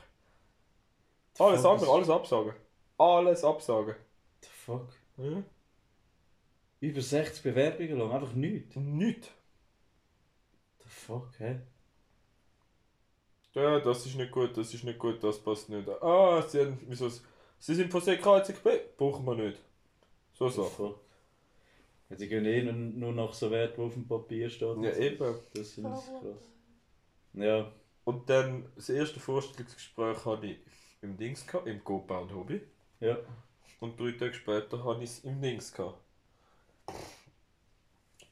[1.38, 2.54] the Alles fuck andere, alles absagen.
[2.98, 3.96] Alles absagen.
[4.42, 4.90] the fuck?
[5.18, 5.44] Ja.
[6.82, 8.76] Über 60 Bewerbungen lang, einfach nichts.
[8.76, 9.30] Nichts.
[10.84, 11.62] The fuck, hä?
[13.54, 15.90] Ja, das ist nicht gut, das ist nicht gut, das passt nicht.
[16.02, 19.60] Ah, sie, haben, wieso, sie sind von CKZB, brauchen wir nicht.
[20.34, 20.94] So Sachen.
[22.10, 24.78] Ja, die gehen eh nur, nach so Wert, wo auf dem Papier steht.
[24.82, 25.36] Ja, eben.
[25.54, 26.10] Das ich krass.
[27.34, 27.72] Ja.
[28.04, 30.58] Und dann das erste Vorstellungsgespräch hatte ich
[31.02, 32.62] im Dings, gehabt, im Copa und Hobby.
[33.00, 33.18] Ja.
[33.80, 35.72] Und drei Tage später hatte ich es im Dings.
[35.72, 36.00] Gehabt.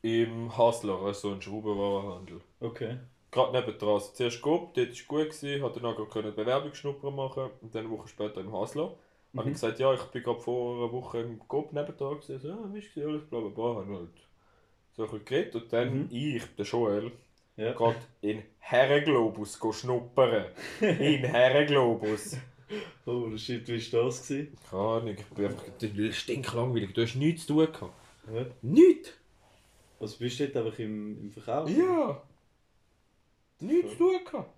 [0.02, 2.42] Im Hasler, also ein Schraubenwarenhandel.
[2.60, 2.98] Okay.
[3.32, 3.90] Gerade nebendran.
[3.96, 7.76] Also zuerst Coop, dort war es gut, gewesen, hatte dann auch eine Bewerbungsschnupper machen und
[7.76, 8.96] dann eine Woche später im Hasler.
[9.34, 9.40] Mhm.
[9.40, 12.40] Habe ich gesagt, ja, ich bin gerade vor einer Woche im Coop nebendran gewesen.
[12.40, 13.76] So, ja, wie ist alles bla bla bla.
[13.82, 14.10] Habe halt
[14.96, 16.08] so ein bisschen geredet und dann Mhm.
[16.10, 17.12] ich, der Joel,
[17.58, 17.74] Ja.
[17.74, 20.46] gerade in Herrenglobus schnuppern.
[20.82, 22.38] in Herrenglobus.
[23.06, 24.28] Holy shit, wie war das?
[24.28, 24.58] Gewesen?
[24.70, 26.94] Keine Ahnung, ich bin einfach stinklangweilig.
[26.94, 27.94] Du hast nichts zu tun gehabt.
[28.34, 28.46] Ja.
[28.62, 29.14] Nichts?
[30.00, 31.70] Also bist du dort einfach im, im Verkauf?
[31.70, 32.22] Ja.
[33.60, 34.50] Nichts zu tun gehabt.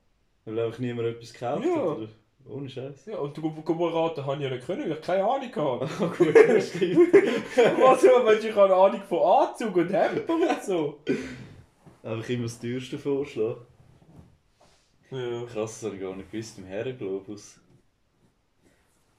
[0.46, 1.76] Weil einfach niemand etwas gekauft Ja.
[1.76, 1.98] hat?
[1.98, 2.08] Oder?
[2.48, 3.06] Ohne Scheiß.
[3.06, 5.90] Ja, und du beraten habe ich ja nicht können, weil ich keine Ahnung hatte.
[6.04, 7.14] Ah, gut, das stimmt.
[7.14, 11.00] Was ja, wenn ich habe Ahnung von Anzug und Hemd und so.
[12.02, 13.58] Einfach immer das teuerste Vorschlag.
[15.12, 15.44] Ja.
[15.46, 17.60] Krass, das habe ich gar nicht gewusst, im Herrenglobus.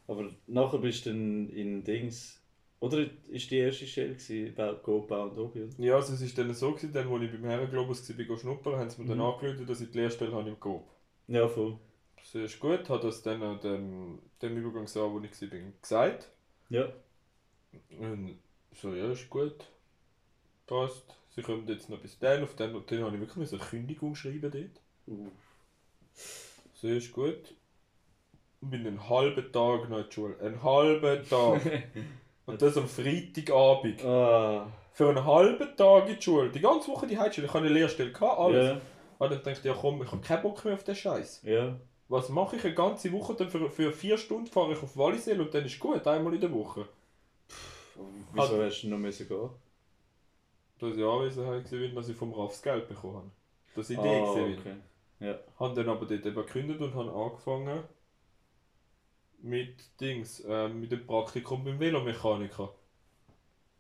[0.09, 2.40] Aber nachher bist du dann in Dings.
[2.81, 5.63] Oder ist die erste Stelle gewesen, bei Go Bau und Hobby?
[5.63, 5.73] oder?
[5.79, 8.77] Ja, also es war dann so, gewesen, dann, als ich beim Herrenglobus war, bin schnuppern,
[8.81, 9.25] haben sie mir dann Mhm.
[9.25, 10.89] angerufen, dass ich die Lehrstelle habe im Coop.
[11.29, 11.79] Ja, voll.
[12.17, 16.31] Das ist gut, hat das dann an dem, dem Übergangsjahr, wo ich war, gesagt.
[16.71, 16.89] Ja.
[17.99, 18.39] Und
[18.75, 19.67] so, ja, ist gut.
[20.67, 21.05] Passt.
[21.35, 22.43] Sie kommen jetzt noch bis dann.
[22.43, 24.81] Auf dann, dann habe ich wirklich eine Kündigung schreiben dort.
[25.07, 25.29] Uh.
[26.75, 27.55] So, ist gut.
[28.61, 30.39] Und bin einen halben Tag noch in der Schule.
[30.41, 31.63] Einen halben Tag.
[32.51, 34.05] Und das am Freitagabend.
[34.05, 34.67] Ah.
[34.93, 36.51] Für einen halben Tag in die Schule.
[36.51, 37.47] Die ganze Woche die Heimschule.
[37.47, 38.67] Ich hatte eine Lehrstelle, alles.
[38.67, 38.81] Ja.
[39.19, 41.43] Und dann dachte ich, ja komm, ich habe keinen Bock mehr auf den Scheiß.
[41.45, 41.77] Ja.
[42.09, 43.35] Was mache ich eine ganze Woche?
[43.35, 46.41] Dann für, für vier Stunden fahre ich auf Wallisell und dann ist gut, einmal in
[46.41, 46.87] der Woche.
[48.33, 49.51] Wieso hast du noch müssen gehen?
[50.79, 53.31] Dass ich Anwesenheit war, dass ich vom Raff das Geld bekommen habe.
[53.75, 54.33] Das Idee ah, war.
[54.33, 54.77] okay.
[55.21, 55.39] Ja.
[55.59, 57.85] Habe dann aber dort eben gekündigt und habe angefangen
[59.43, 62.75] mit Dings, ähm, mit dem Praktikum beim Velomechaniker.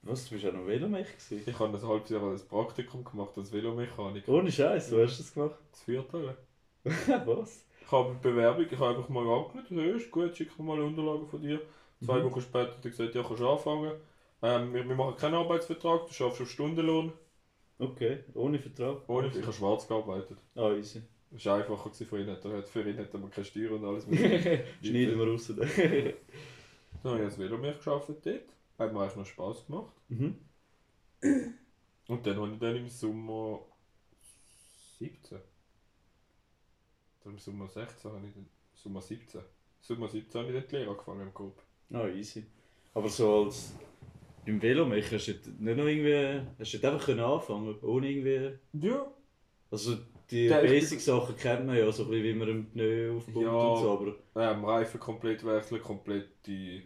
[0.02, 1.42] Was, du bist ja noch Velomech gewesen?
[1.46, 4.32] Ich habe ein halbes Jahr als Praktikum gemacht als Velomechaniker.
[4.32, 5.56] Ohne Scheiß, wo hast du das gemacht?
[5.72, 6.36] Das vierte.
[7.26, 7.64] Was?
[7.82, 10.80] Ich habe eine Bewerbung, ich habe einfach mal angeschaut, ja, ist gut, schick mir mal
[10.80, 11.60] Unterlagen von dir.
[12.00, 12.24] Zwei Mhm.
[12.24, 13.92] Wochen später hat er gesagt, ja, kannst du anfangen.
[14.42, 17.12] Ähm, wir, wir machen keinen Arbeitsvertrag, du schaffst auf Stundenlohn.
[17.78, 19.08] Okay, ohne Vertrag?
[19.08, 20.38] Ohne, ich habe schwarz gearbeitet.
[20.54, 21.02] Ah, easy.
[21.30, 22.28] Das war einfacher für ihn.
[22.28, 24.04] Er hat- Für ihn hat er keine Steuern und alles.
[24.82, 25.46] Schneiden wir raus.
[25.48, 25.58] Dann
[27.04, 28.42] habe ich als Velomech gearbeitet dort.
[28.78, 29.92] Hat mir eigentlich noch Spass gemacht.
[30.08, 30.36] mhm.
[32.08, 33.60] Und dann habe ich dann im Sommer
[34.98, 35.38] 17.
[37.22, 38.46] Oder im Sommer 16 habe ich dann.
[38.74, 39.40] Sommer 17.
[39.82, 41.62] Sommer 17 habe ich dann die Lehre angefangen im Coop.
[41.92, 42.44] Ah, easy.
[42.94, 43.74] Aber so als
[44.46, 46.40] beim Velomech hast du nicht noch irgendwie.
[46.58, 48.58] Hast du einfach können anfangen ohne irgendwie.
[48.86, 49.06] Ja.
[49.70, 49.98] Also
[50.30, 53.50] die Basic-Sachen kennt man ja, so ein bisschen wie man einen Pneu aufbaut Ja.
[53.52, 53.90] und so,
[54.34, 54.52] aber.
[54.52, 56.82] Ähm, Reifen komplett wechseln, komplett die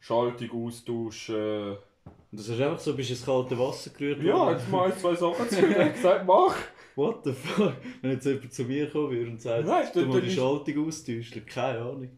[0.00, 1.76] Schaltung austauschen.
[2.06, 4.98] Und das hast du einfach so, bist ins kalte Wasser gerührt Ja, jetzt mal ein,
[4.98, 6.56] zwei Sachen zu mir gesagt, mach!
[6.96, 7.72] What the fuck?
[8.02, 10.86] Wenn jetzt jemand zu mir kommen würde und sagt, Nein, du dann die ist- Schaltung
[10.86, 12.10] austauschen, keine Ahnung.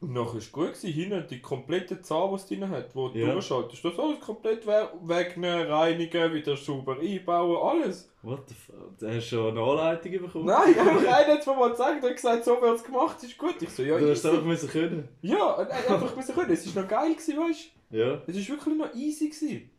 [0.00, 0.92] Und war es gut, gewesen.
[0.92, 3.32] hinten die komplette Zahl, die es drin hat, wo du Ja.
[3.32, 3.84] durchschaltest.
[3.84, 8.08] Das alles komplett we wegnehmen, reinigen, wieder sauber einbauen, alles.
[8.22, 8.96] What the fuck?
[8.98, 10.46] Da hast du schon eine Anleitung bekommen?
[10.46, 13.36] Nein, einfach einer hat mir mal gezeigt und hat gesagt, so wird es gemacht, ist
[13.38, 13.60] gut.
[13.60, 15.08] Ich so, ja, Du hast es einfach müssen können.
[15.22, 16.52] ja, und er hat einfach müssen können.
[16.52, 17.96] Es war noch geil, gewesen, weißt du?
[17.98, 18.22] Ja.
[18.26, 19.28] Es war wirklich noch easy.
[19.30, 19.70] Gewesen.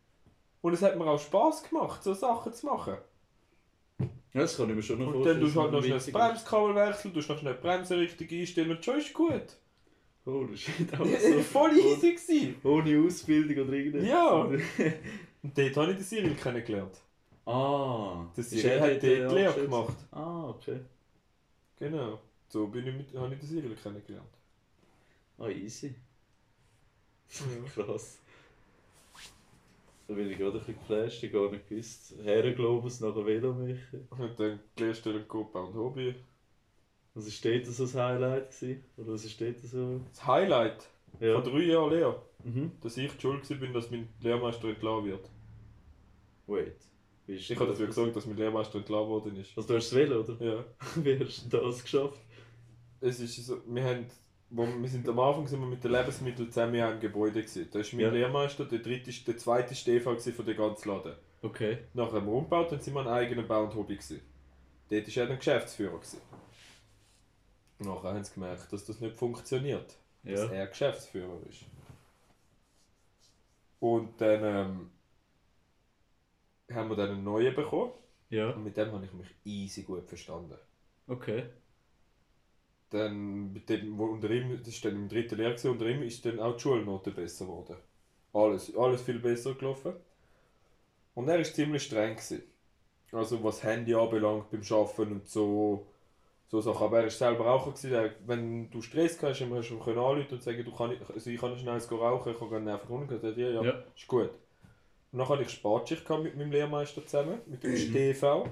[0.60, 2.98] Und es hat mir auch Spass gemacht, so Sachen zu machen.
[4.34, 5.40] Ja, das kann ich mir schon noch Und dann vorstellen.
[5.40, 6.12] tust du halt noch schnell das ist.
[6.12, 9.42] Bremskabel wechseln, tust noch schnell die Bremse richtig einstellen und schon ist gut.
[10.26, 11.40] Holy shit, war so.
[11.52, 12.12] voll easy.
[12.12, 12.54] Gewesen.
[12.62, 14.08] Ohne Ausbildung oder irgendetwas.
[14.08, 14.32] Ja.
[15.42, 17.00] Und dort habe ich den Cyril kennengelernt.
[17.46, 18.26] ah.
[18.36, 19.96] Der ist Cyril hat dort, die Lehre gemacht.
[20.10, 20.80] Ah, okay.
[21.78, 22.20] Genau.
[22.48, 24.28] So bin ich mit, habe ich den Cyril kennengelernt.
[25.38, 25.94] Ah, easy.
[27.74, 28.18] Krass.
[30.06, 32.14] Da bin ich gerade ein bisschen geflasht, ich habe gar nicht gewusst.
[32.22, 34.08] Herrenglobus nach Velomischen.
[34.10, 36.14] Und dann Lehrstelle Copa und Hobby.
[37.20, 38.84] Was ist dort so das Highlight gewesen?
[38.96, 40.00] Oder was ist dort so?
[40.08, 40.88] Das Highlight
[41.20, 41.38] Ja.
[41.40, 42.72] von drei Jahren Lehre, Mhm.
[42.80, 45.28] dass ich die schuld war, dass mein Lehrmeister entlassen wird.
[46.46, 46.76] Wait.
[47.26, 49.56] Ich habe dafür gesorgt, dass mein Lehrmeister entlassen worden ist.
[49.56, 50.36] Also du hast es wählen, oder?
[50.44, 50.64] Ja.
[50.96, 52.18] Wie hast du das geschafft?
[53.02, 54.06] Es ist so, wir haben,
[54.48, 57.68] wo wir sind am Anfang sind wir mit den Lebensmitteln zusammen in einem Gebäude gewesen.
[57.70, 58.10] Da ist mein Ja.
[58.10, 61.14] Lehrmeister, der dritte, der zweite Stefan von der ganzen Laden.
[61.42, 61.78] Okay.
[61.94, 64.20] Nach einem Umbau, dann sind wir ein eigener Bau und Hobby gewesen.
[64.90, 66.20] Dort war er dann Geschäftsführer gewesen.
[67.80, 69.96] Nachher haben sie gemerkt, dass das nicht funktioniert.
[70.22, 70.50] Dass Ja.
[70.50, 71.64] er Geschäftsführer ist.
[73.80, 74.90] Und dann ähm,
[76.70, 77.92] haben wir dann einen neuen bekommen.
[78.28, 78.50] Ja.
[78.50, 80.56] Und mit dem habe ich mich easy gut verstanden.
[81.08, 81.46] Okay.
[82.90, 86.02] Dann, mit dem, wo unter ihm, das ist dann im dritten Lehrjahr, gewesen, unter ihm
[86.02, 87.76] ist dann auch die Schulnote besser geworden.
[88.32, 89.94] Alles, alles viel besser gelaufen.
[91.14, 92.14] Und er war ziemlich streng.
[92.16, 92.42] Gewesen.
[93.12, 95.86] Also was Handy anbelangt beim Arbeiten und so,
[96.50, 96.84] so Sachen.
[96.84, 97.70] Aber er war selber Raucher.
[97.70, 98.10] Gewesen.
[98.26, 99.52] Wenn du Stress hast, hast du ihm
[99.98, 102.90] anrufen und sagen, du kann, ich- also ich kann schnell rauchen, ich kann gerne einfach
[102.90, 103.14] runter.
[103.14, 103.74] Er sagt, ja, ja, Ja.
[103.96, 104.30] ist gut.
[105.12, 108.50] Und dann hatte ich Spatschicht mit meinem Lehrmeister zusammen, mit dem Stefan.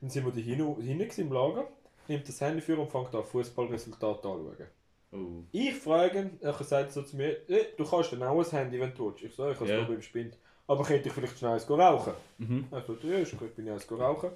[0.00, 1.68] Dann sind wir da hinten im Lager,
[2.08, 4.66] nimmt das Handy für und fängt an Fußballresultate anschauen.
[5.12, 5.42] Oh.
[5.52, 8.80] Ich frage ihn, er sagt so zu mir, «Eh, du kannst dann auch ein Handy,
[8.80, 9.22] wenn du willst.
[9.22, 9.84] Ich sage, ich habe es yeah.
[9.86, 10.38] beim Spind.
[10.66, 12.14] Aber könnte ich vielleicht schnell eins rauchen?
[12.38, 12.66] Mhm.
[12.70, 14.30] Er sagt, ja, ist gut, bin ich eins rauchen.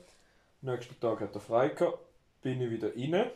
[0.63, 1.99] Am nächsten Tag hat er frei gehabt,
[2.47, 3.31] bin ich wieder rein.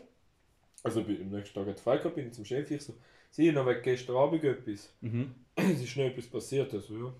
[0.84, 2.70] Also bin- am nächsten Tag hat frei gehabt, bin ich zum Chef.
[2.70, 2.94] Ich so,
[3.32, 4.92] Sie, noch wegen gestern Abend etwas.
[5.00, 5.34] Mhm.
[5.56, 6.72] es ist noch etwas passiert.
[6.72, 7.12] Also, ja.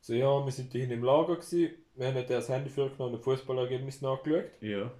[0.00, 3.24] So, ja, wir sind hier im Lager gewesen, wir haben das Handy vorgenommen und das
[3.24, 4.50] Fußballergebnis nachgeschaut.
[4.60, 4.90] Ja.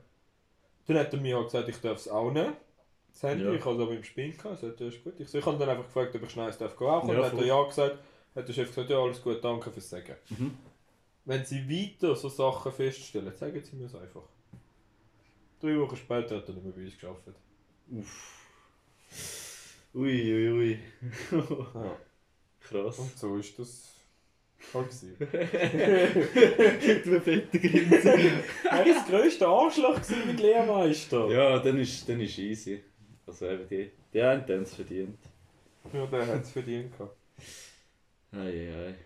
[0.86, 2.54] Dann hat er mir auch gesagt, ich darf es auch nehmen.
[3.12, 3.52] Das Handy, Ja.
[3.52, 5.14] ich habe es aber im Spiel gehabt, also, das ist gut.
[5.20, 7.24] Ich, so, ich habe dann einfach gefragt, ob ich schnell eins darf Ja, und dann
[7.24, 7.98] hat er ja gesagt,
[8.34, 10.14] hat der Chef gesagt, ja alles gut, danke fürs Sagen.
[10.30, 10.52] Mhm.
[11.24, 14.22] Wenn Sie weiter so Sachen feststellen, sagen Sie mir es einfach.
[15.62, 17.36] Drei Wochen später hat er nicht mehr bei uns gearbeitet.
[19.94, 20.78] Ui, ui, ui.
[21.74, 21.96] Ja.
[22.60, 22.98] Krass.
[22.98, 23.94] Und so ist das
[24.74, 25.16] halt gewesen.
[27.04, 28.42] du fette Grinsen.
[28.64, 31.28] Er war das grösste Arschloch mit Lehrmeister.
[31.30, 32.82] ja, dann ist, dann ist easy.
[33.24, 35.18] Also eben die, die einen haben es verdient.
[35.92, 37.16] Ja, der hat es verdient gehabt.
[38.32, 38.96] Ei,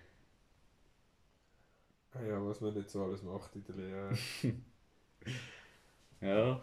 [2.15, 4.19] ei, Ja, was man nicht so alles macht in der Lehre.
[6.21, 6.61] Ja.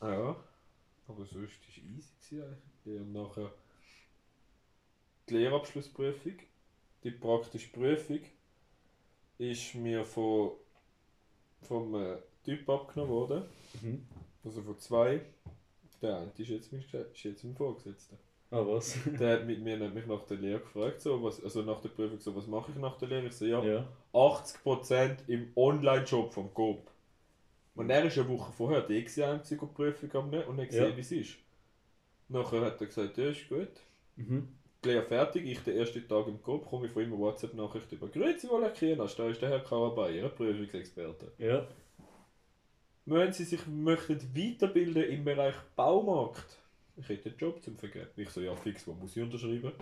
[0.00, 0.36] Ja,
[1.08, 2.12] aber sonst war es easy.
[2.30, 3.00] Gewesen eigentlich.
[3.00, 3.52] Und nachher
[5.28, 6.34] die Lehrabschlussprüfung,
[7.02, 8.20] die praktische Prüfung,
[9.38, 10.52] ist mir von,
[11.62, 13.44] vom äh, Typ abgenommen worden.
[13.82, 14.06] Mhm.
[14.44, 15.20] Also von zwei.
[16.02, 18.16] Der eine ist jetzt mein, ist jetzt mein Vorgesetzter.
[18.50, 18.96] Ah, was?
[19.18, 21.88] Der hat mit mir hat mich nach der Lehre gefragt, so, was, also nach der
[21.88, 23.26] Prüfung, so, was mache ich nach der Lehre?
[23.26, 23.88] Ich so, ja, Ja.
[24.12, 26.88] 80% im Online-Shop vom Coop.
[27.76, 30.90] Und er ist eine Woche vorher die gewesen, die Prüfung am nehmen und hat gesehen,
[30.90, 30.96] Ja.
[30.96, 31.36] wie es ist.
[32.28, 33.68] Nachher hat er gesagt, ja, ist gut.
[34.16, 34.48] Mhm.
[34.84, 38.08] Lehre fertig, ich den ersten Tag im Coop, komme ich von ihm eine WhatsApp-Nachricht über
[38.08, 41.32] «Grüezi wohl, Herr Kienas, da ist der Herr Karabay, Ihr Prüfungsexperte.
[41.38, 41.66] Ja.
[43.04, 46.58] Wenn Sie sich möchten weiterbilden im Bereich Baumarkt,
[46.96, 48.08] ich hätte einen Job zum Vergeben.
[48.16, 49.72] Ich so, ja fix, wo muss ich unterschreiben?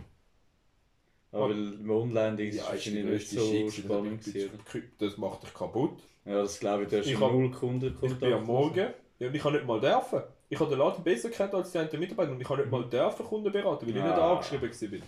[1.34, 4.92] Aber weil im Online-Ding ist Ja, es nicht so Schicksal, spannend das, gewesen.
[4.98, 5.98] das macht dich kaputt.
[6.24, 8.86] Ja, das glaube ich, du hast Ich null Kunden Ich bin am Morgen,
[9.18, 10.22] ja, und ich habe nicht mal dürfen.
[10.48, 12.84] Ich habe den Laden besser kennt als die anderen Mitarbeiter und ich habe nicht mal
[12.84, 14.32] dürfen Kunden beraten, weil ich nicht Ah.
[14.34, 14.98] angeschrieben war.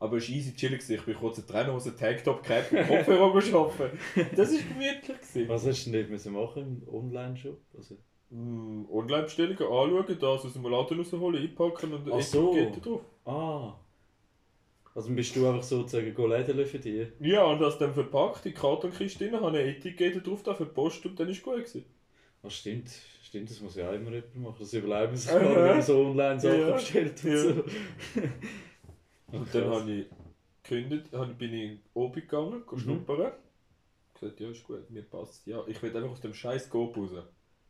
[0.00, 3.22] Aber es war easy chillig, ich bin kurz in Trainerhose, Tanktop gehabt und Kopfhörer
[3.60, 3.98] arbeiten.
[4.36, 5.02] Das war gemütlich.
[5.18, 5.48] gewesen.
[5.48, 7.58] Was hast du denn müssen machen im Online-Shop?
[7.76, 7.96] Also,
[8.30, 12.52] Mm, Online-Bestellungen anschauen, das aus dem Laden rausholen, einpacken und Ach so.
[12.56, 13.00] Etikette drauf.
[13.26, 13.74] ah.
[14.94, 17.08] Also bist du einfach sozusagen go Läden für dich?
[17.20, 20.72] Ja, und das dann verpackt, die Kartonkiste drin, habe eine Etikette drauf, da für die
[20.72, 21.84] Post und dann ist gut gewesen.
[22.42, 22.90] Ah, stimmt.
[23.22, 24.56] Stimmt, das muss ja auch immer jemand machen.
[24.60, 26.70] Das überleben sich gar, wenn man so online Sachen Ja.
[26.72, 27.38] bestellt und Ja.
[27.38, 27.64] so.
[29.32, 30.06] Und dann habe ich
[30.62, 32.78] gekündigt, bin ich in Obi gegangen, Mhm.
[32.78, 33.32] schnuppern.
[34.20, 35.44] gesagt, ja, ist gut, mir passt.
[35.46, 37.10] Ja, ich will einfach aus dem scheiß Coop raus.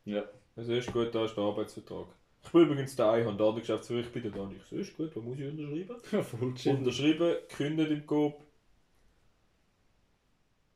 [0.03, 0.23] Ja.
[0.55, 2.07] Also ist gut, da ist der Arbeitsvertrag.
[2.45, 4.55] Ich bin übrigens der Einhand, der andere Geschäftsführer, ich bin der Dani.
[4.55, 5.97] Ich so, ist gut, was muss ich unterschreiben?
[6.23, 6.75] Voll chill.
[6.75, 8.41] Unterschrieben, gekündigt im Coop.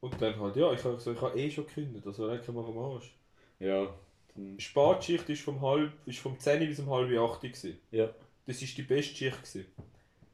[0.02, 2.66] Und dann halt, ja, ich habe gesagt, ich habe eh schon gekündigt, also lecker mal
[2.66, 3.14] am Arsch.
[3.60, 3.94] Ja.
[4.36, 7.78] Dann, Die Spatschicht ist vom, halb, ist vom 10 bis um halb 8 gewesen.
[7.92, 8.10] ja.
[8.46, 9.38] Das war die beste Schicht.
[9.38, 9.66] Gewesen.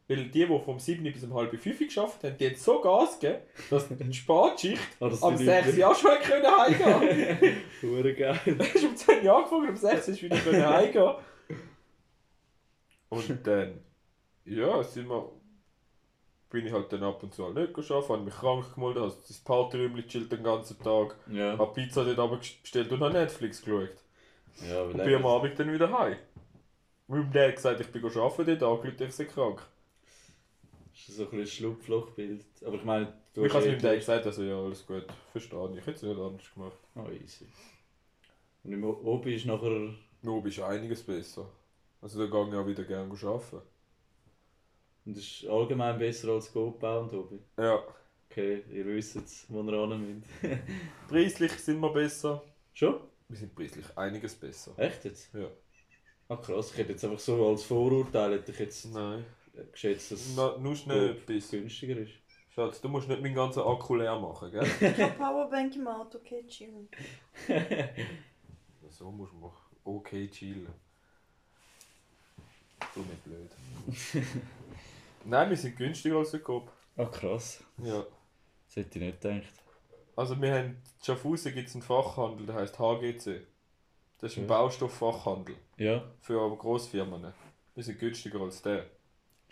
[0.07, 3.19] Weil die, die vom 7 bis um halb 5 geschafft haben, die haben so Gas
[3.19, 3.39] gegeben,
[3.71, 8.39] dass die Spatschicht Ah, das am sind 6 Uhr auch schon können heimgehen Hure geil.
[8.45, 11.15] Du hast um 10 Uhr angefangen, um 6 Uhr wieder können heimgehen
[13.09, 13.79] Und dann,
[14.45, 15.31] ja, sind wir,
[16.49, 19.15] bin ich halt dann ab und zu halt nicht geschafft, habe mich krank gemeldet, habe
[19.27, 21.57] das Partyräumchen chillt den ganzen Tag, Ja.
[21.57, 23.89] habe Pizza dort aber bestellt und habe Netflix geschaut.
[24.69, 26.15] Ja, Und bin am Abend dann wieder heim.
[27.07, 29.61] Meinem Dad gesagt, ich bin arbeiten, dort angerufen, ich sei krank.
[30.95, 32.45] Das ist so ein bisschen Schlupflochbild.
[32.65, 35.71] Aber ich meine, du Ich habe eh meinem Dad gesagt, also ja, alles gut, verstehe
[35.71, 35.77] ich.
[35.79, 36.77] Ich hätte es nicht anders gemacht.
[36.95, 37.47] Oh, easy.
[38.63, 39.93] Und im Obi ist nachher...
[40.21, 41.51] Nur bist einiges besser.
[42.01, 43.61] Also da gehe ich auch wieder gerne arbeiten.
[45.05, 47.39] Und das ist allgemein besser als Gopau und Obi.
[47.57, 47.83] Ja.
[48.29, 50.61] Okay, ihr wisst jetzt, wo ihr hin müsst.
[51.09, 52.41] Preislich sind wir besser.
[52.73, 53.01] Schon?
[53.27, 54.71] Wir sind preislich einiges besser.
[54.77, 55.33] Echt jetzt?
[55.33, 55.49] Ja.
[56.29, 59.25] Ah krass, ich hätte jetzt einfach so als Vorurteil hätte ich jetzt Nein.
[59.63, 61.49] Geschätzt, dass es Na, nur schnell etwas.
[61.51, 62.11] günstiger ist.
[62.53, 64.63] Schatz, du musst nicht meinen ganzen Akku leer machen, gell?
[64.63, 66.87] Ich habe Powerbank im Auto, okay, chill.
[68.89, 69.75] so musst du machen.
[69.83, 70.67] Okay, chillen.
[72.93, 73.51] Du nicht blöd.
[75.25, 76.71] Nein, wir sind günstiger als der Coop.
[76.97, 78.05] Ah krass, Ja.
[78.67, 79.53] das hätte ich nicht gedacht.
[80.15, 83.45] Also wir haben, in Schaffhausen gibt es einen Fachhandel, der heißt HGC.
[84.19, 84.47] Das ist ein Ja.
[84.47, 87.33] Baustofffachhandel Ja, für Grossfirmen.
[87.75, 88.85] Wir sind günstiger als der.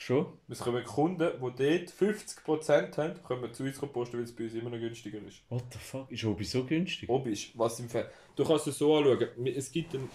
[0.04, 0.26] Schon?
[0.50, 4.54] Es kommen Kunden, die dort 50% haben, kommen zu uns posten, weil es bei uns
[4.54, 5.42] immer noch günstiger ist.
[5.50, 7.10] What the fuck, ist Obi so günstig?
[7.10, 8.10] Ob ist, was im Fall.
[8.36, 9.48] Du kannst es so anschauen.
[9.48, 10.10] Es gibt einen,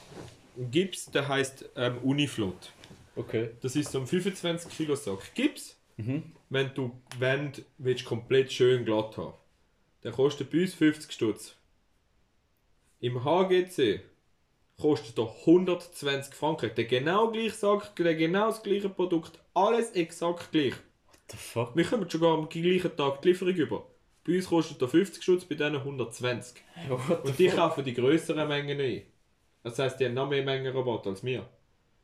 [0.56, 2.72] einen Gips, der heißt ähm, Uniflot.
[3.16, 3.50] Okay.
[3.60, 5.76] Das ist so ein 25 Kilo Sack Gips.
[5.96, 6.22] Mhm.
[6.50, 9.34] Wenn du die Wände willst, komplett schön glatt haben,
[10.04, 11.56] der kostet bei uns 50 Stutz.
[13.00, 14.00] Im HGC
[14.80, 16.70] kostet er 120 Franken.
[16.76, 20.74] Der genau gleiche Sack, der genau das gleiche Produkt, alles exakt gleich.
[20.74, 21.76] What the fuck?
[21.76, 23.86] Wir kommen sogar am gleichen Tag die Lieferung über.
[24.24, 26.62] Bei uns kostet er 50 Stutz, bei denen 120.
[26.88, 29.02] What Und die kaufen die größeren Mengen ein.
[29.62, 31.48] Das heisst, die haben noch mehr Mengen Rabatt als wir.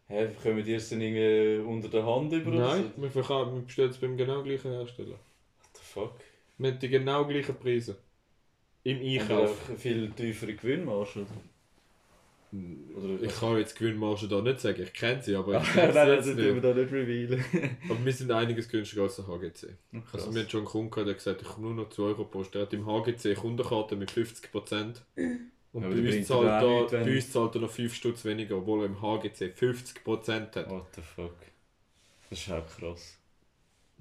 [0.07, 2.61] Hä, können wir es dann irgendwie unter der Hand über uns?
[2.61, 5.13] Nein, wir, wir bestellen es beim genau gleichen Hersteller.
[5.13, 6.13] What the fuck?
[6.59, 7.97] Wir haben die genau gleichen Preise.
[8.83, 9.69] Im Einkauf.
[9.69, 11.54] eine viel tiefere Gewinnmarge, oder?
[12.97, 16.07] Oder Ich kann jetzt Gewinnmarge da nicht sagen, ich kenne sie, aber ich kenne nein,
[16.07, 16.64] sie das jetzt wir nicht.
[16.64, 17.45] da nicht revealen.
[17.90, 19.51] Aber wir sind einiges günstiger als der HGC.
[19.51, 20.14] Krass.
[20.14, 22.03] Also wir haben schon einen Kunden gehabt, der gesagt hat, ich komme nur noch 2
[22.03, 22.59] Euro posten.
[22.59, 25.01] Er hat im HGC Kundenkarte mit 50%.
[25.73, 28.25] Und Ja, bei, uns zahlt er, nichts, wenn- bei uns zahlt er noch 5 Stutz
[28.25, 30.71] weniger, obwohl er im HGC 50% hat.
[30.71, 31.33] What the fuck?
[32.31, 33.19] Das ist auch krass.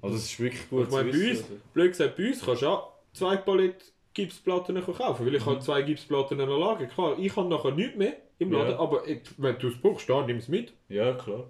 [0.01, 2.67] Also das ist wirklich gut Ich meine, bei uns, blöd gesagt, bei uns kannst du
[2.67, 6.87] auch zwei Palette Gipsplatten kaufen, weil ich habe zwei Gipsplatten in der Lage.
[6.87, 8.59] Klar, ich habe nachher nichts mehr im Ja.
[8.59, 10.73] Laden, aber ich, wenn du es brauchst, dann nimm es mit.
[10.89, 11.49] Ja, klar.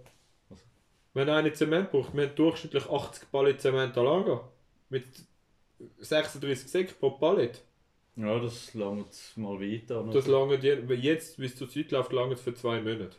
[1.13, 4.49] Wenn einer Zement braucht, wir haben durchschnittlich 80 Palette Zement an Lager.
[4.89, 5.05] Mit
[5.99, 7.59] 36 Säcken pro Palette.
[8.15, 10.03] Ja, das langt mal weiter.
[10.11, 13.17] Das lange die, jetzt, bis zur Zeit läuft, lange für zwei Monate.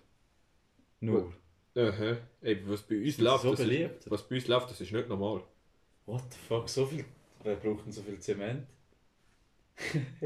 [1.00, 1.32] Nur.
[1.76, 2.16] Aha.
[2.40, 3.98] Ey, was bei uns läuft, so das beliebt?
[4.04, 5.42] ist, was bei uns läuft, das ist nicht normal.
[6.06, 7.04] What the fuck, so viel...
[7.42, 8.66] Wer braucht denn so viel Zement?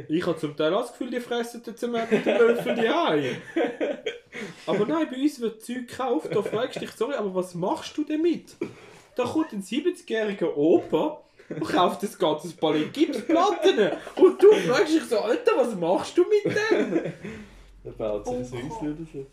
[0.08, 2.88] Ich habe zum Teil auch das Gefühl, die fressen den Zement mit dem Löffel die
[2.88, 3.40] Ei.
[4.66, 7.96] Aber nein, bei uns wird Zeug gekauft, da fragst du dich, sorry, aber was machst
[7.96, 8.56] du damit?
[9.16, 13.92] Da kommt ein 70-jähriger Opa und kauft das ganze Palett Gipsplatten.
[14.16, 17.12] Und du fragst dich so, Alter, was machst du mit dem?
[17.84, 18.70] Der baut sich ein.
[18.70, 19.26] Häuschen oder so.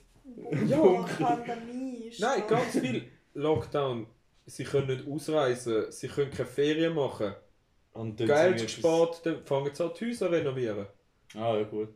[0.66, 4.08] Ja, Pandemie Nein, ganz viel Lockdown.
[4.48, 7.34] Sie können nicht ausreisen, sie können keine Ferien machen.
[7.96, 10.86] Und dann Geld sind wir gespart, dann fangen sie an die Häuser renovieren.
[11.34, 11.90] Ah, ja gut.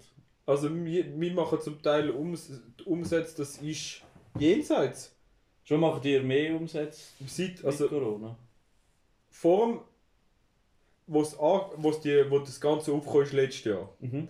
[0.46, 2.52] Also wir, wir machen zum Teil Ums
[2.86, 4.02] Umsätze, das ist
[4.40, 5.16] jenseits.
[5.64, 8.36] Schon macht ihr mehr Umsätze Seit, mit also Corona?
[9.30, 9.80] vor dem,
[11.08, 14.28] wo's an, wo's die, wo das Ganze aufgekommen ist letztes Jahr, Mhm.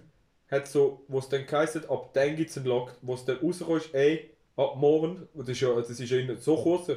[0.52, 3.38] hat so, wo es dann geheißen ab dann gibt es einen Lock, wo es dann
[3.38, 6.92] rausgekommen ist, ey, ab morgen, und das ist ja, das ist ja nicht so kurz,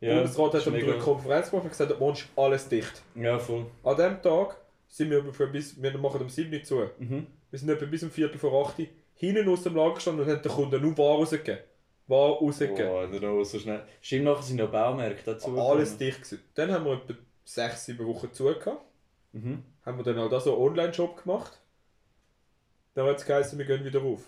[0.00, 3.02] der Bundesrat hat eine mega- Konferenz gemacht und gesagt, morgen ist alles dicht.
[3.14, 3.66] Ja, voll.
[3.82, 4.56] An dem Tag
[4.86, 6.90] sind wir bis, wir machen um 7 Uhr zu.
[6.98, 7.26] Mhm.
[7.50, 10.30] Wir sind etwa bis um Viertel vor 8 Uhr hinten aus dem Lager gestanden und
[10.30, 11.60] haben den Kunden nur Ware rausgegeben.
[12.06, 12.88] Ware rausgegeben.
[12.90, 13.82] Oh, der noch so schnell.
[14.00, 15.58] Stimmt, nachher sind ja Baumärkte dazu.
[15.60, 15.98] Alles gekommen.
[15.98, 16.44] dicht gewesen.
[16.54, 18.82] Dann haben wir etwa 6, 7 Wochen zu gehabt.
[19.32, 19.62] Mhm.
[19.84, 21.58] Haben wir dann auch da so einen Online-Shop gemacht.
[22.94, 24.20] Dann hat es geheißen, wir gehen wieder auf.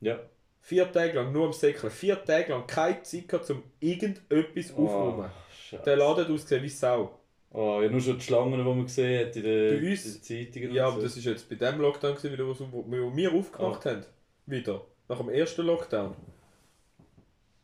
[0.00, 0.18] Ja.
[0.62, 1.90] Vier Tage lang nur am Säckeln.
[1.90, 5.26] Vier Tage lang keine Zeit gehabt, um irgendetwas aufzuräumen.
[5.26, 5.82] Oh, Scheiße.
[5.84, 7.18] Der Laden hat ausgesehen wie Sau.
[7.52, 10.04] Oh, ja, nur schon die Schlangen, die man gesehen hat in den, Bei uns?
[10.04, 10.72] den Zeitungen.
[10.72, 11.06] Ja, und aber so.
[11.06, 14.04] das ist jetzt bei dem Lockdown, gewesen, wieder, was wo wir aufgemacht haben.
[14.46, 14.82] Wieder.
[15.08, 16.14] Nach dem ersten Lockdown.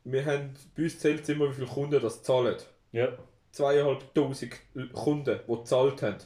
[0.05, 2.57] Wir haben, bei uns zählt es immer, wie viele Kunden das zahlen.
[2.93, 3.09] Ja.
[3.53, 4.53] Zweieinhalbtausend
[4.93, 6.17] Kunden, die gezahlt haben.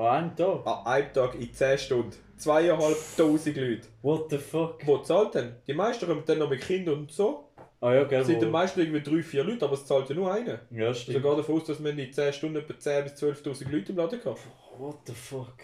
[0.00, 0.66] An einem Tag?
[0.66, 2.16] An einem Tag in 10 Stunden.
[2.38, 4.78] Zweieinhalbtausend Leute, What the fuck?
[4.80, 5.56] die gezahlt haben.
[5.66, 7.50] Die meisten kommen dann noch mit Kindern und so.
[7.82, 10.08] Ah ja, gell, Es sind wo- am meisten irgendwie drei, vier Leute, aber es zahlt
[10.08, 10.60] ja nur einer.
[10.70, 11.22] Ja, stimmt.
[11.22, 14.18] geht davon aus, dass wir in 10 Stunden etwa 10 bis 12'000 Leute im Laden
[14.24, 14.38] hatten.
[14.78, 15.56] What the fuck?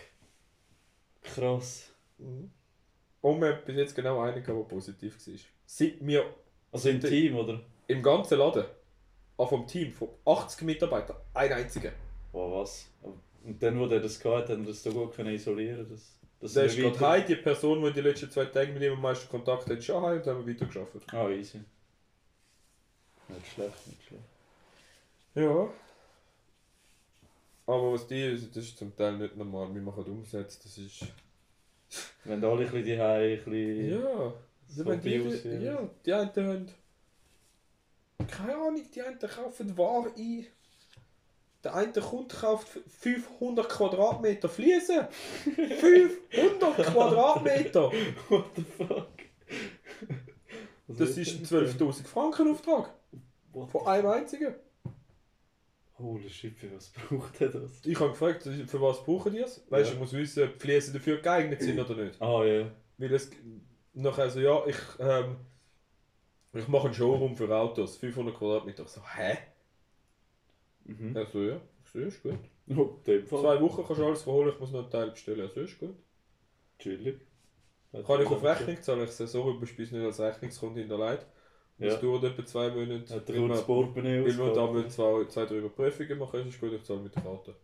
[1.22, 1.90] Krass.
[2.18, 5.35] Und wir haben bis jetzt genau einen gehabt, der positiv war.
[5.64, 6.25] Seit wir
[6.72, 7.61] Also im Team, oder?
[7.87, 8.64] im ganzen Laden,
[9.38, 11.92] auch vom Team, von 80 Mitarbeitern, ein einziger.
[12.33, 12.90] Wow, was?
[13.46, 15.88] Und dann, wo der das gehabt hat, hat er das so gut können isolieren
[16.40, 18.92] dass, er ist gerade heim, die Person, die in den letzten zwei Tagen mit ihm
[18.92, 21.14] am meisten Kontakt hat, ist schon heim und haben wir weitergearbeitet.
[21.14, 21.61] Ah, easy.
[23.28, 24.22] Nicht schlecht, nicht schlecht.
[25.35, 25.68] Ja.
[27.66, 29.74] Aber was die, das ist zum Teil nicht normal.
[29.74, 31.06] Wir machen Umsätze, das ist.
[32.24, 33.90] Wenn alle ein bisschen die Hause, ein bisschen...
[33.90, 34.35] Ja.
[34.68, 35.72] So wenn die, ja.
[35.72, 38.28] ja, die einen haben.
[38.28, 40.46] Keine Ahnung, die einen kaufen Ware ein.
[41.64, 42.69] Der eine Kunde kauft
[43.01, 45.07] 500 Quadratmeter Fliesen.
[45.55, 47.90] 500 Quadratmeter!
[48.29, 49.09] What the fuck?
[50.87, 52.95] Was Das ist ein 12.000 Franken Auftrag.
[53.53, 54.55] What Von einem einzigen.
[55.99, 57.85] Holy shit, für was braucht er das?
[57.85, 59.64] Ich habe gefragt, für was brauchen die es?
[59.71, 59.92] Weißt du, Ja.
[59.95, 62.21] ich muss wissen, ob die Fliesen dafür geeignet sind oder nicht.
[62.21, 62.71] Ah ja.
[62.99, 63.31] Weil es
[63.95, 65.37] nachher so, ja, ich, ähm,
[66.53, 68.83] ich mache einen Showroom für Autos, 500 Quadratmeter.
[68.85, 69.38] Ich so, hä?
[70.87, 71.16] Mhm.
[71.16, 72.38] Er so, ja, ich so, ist gut.
[72.68, 73.40] Oh, in dem Fall.
[73.40, 75.38] Zwei Wochen kannst du alles verholen, ich muss noch einen Teil bestellen.
[75.40, 75.94] Ja, so ist gut.
[76.79, 77.20] Chillig.
[77.92, 79.05] Kann ich auf Rechnung zahlen?
[79.05, 81.27] Ich sehe so, bist nicht als Rechnungskunde hinterlegt.
[81.79, 82.01] Das Ja.
[82.01, 83.14] dauert etwa zwei Monate.
[83.14, 86.72] Hat weil kurz wir- Portemonnaie weil wir da zwei, zwei, drei Überprüfungen machen, ist gut,
[86.72, 87.55] ich zahle mit der Karte.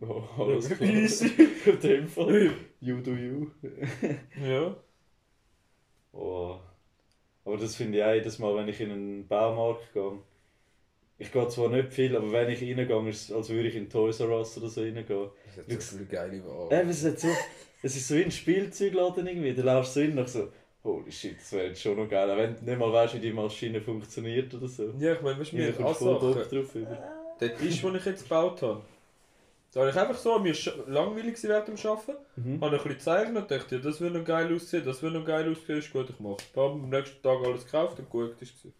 [0.00, 0.88] Oh, alles klar.
[0.88, 1.30] Easy.
[1.66, 2.50] In dem Fall.
[2.80, 3.50] You do you.
[4.40, 4.76] Ja.
[6.12, 6.58] Oh.
[7.44, 10.18] Aber das finde ich auch jedes Mal, wenn ich in einen Baumarkt gehe.
[11.18, 13.88] Ich gehe zwar nicht viel, aber wenn ich reingehe, ist es, als würde ich in
[13.88, 15.06] Toys R Us oder so reingehen.
[15.56, 16.42] Das hat so viele geile.
[16.70, 17.28] Äh, es, hat so,
[17.82, 19.54] es ist so wie ein Spielzeugladen irgendwie.
[19.54, 20.48] Da laufst du so hin und so,
[20.84, 22.28] holy shit, das wäre jetzt schon noch geil.
[22.36, 24.92] Wenn du nicht mal weißt, wie die Maschine funktioniert oder so.
[24.98, 26.98] Ja, ich meine, weißt du, mir da kommst voll Bock drauf über.
[27.40, 28.82] Der Tisch, den ich jetzt gebaut habe,
[29.72, 30.54] da habe ich einfach so, mir
[30.86, 32.60] langweilig während dem Arbeiten, Mhm.
[32.60, 35.10] habe ich ein bisschen gezeichnet und dachte, ja, das will noch geil aussehen, das will
[35.10, 36.56] noch geil aussehen, ist gut, ich mache es.
[36.56, 38.72] Habe am nächsten Tag alles gekauft und gut ist es.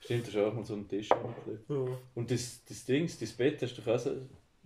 [0.00, 1.10] Stimmt, das ist auch mal so ein Tisch.
[1.10, 1.68] angeklebt.
[1.68, 1.98] Ja.
[2.14, 4.16] Und das, das Ding, das Bett hast du doch auch so.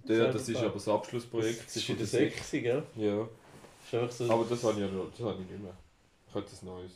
[0.07, 1.67] Ja, das ist aber das Abschlussprojekt.
[1.67, 2.83] Das ist in der 6, gell?
[2.97, 3.29] Ja,
[3.91, 4.31] so.
[4.31, 5.75] aber das habe ich ja noch, das habe ich nicht mehr.
[6.29, 6.93] Ich habe das Neues.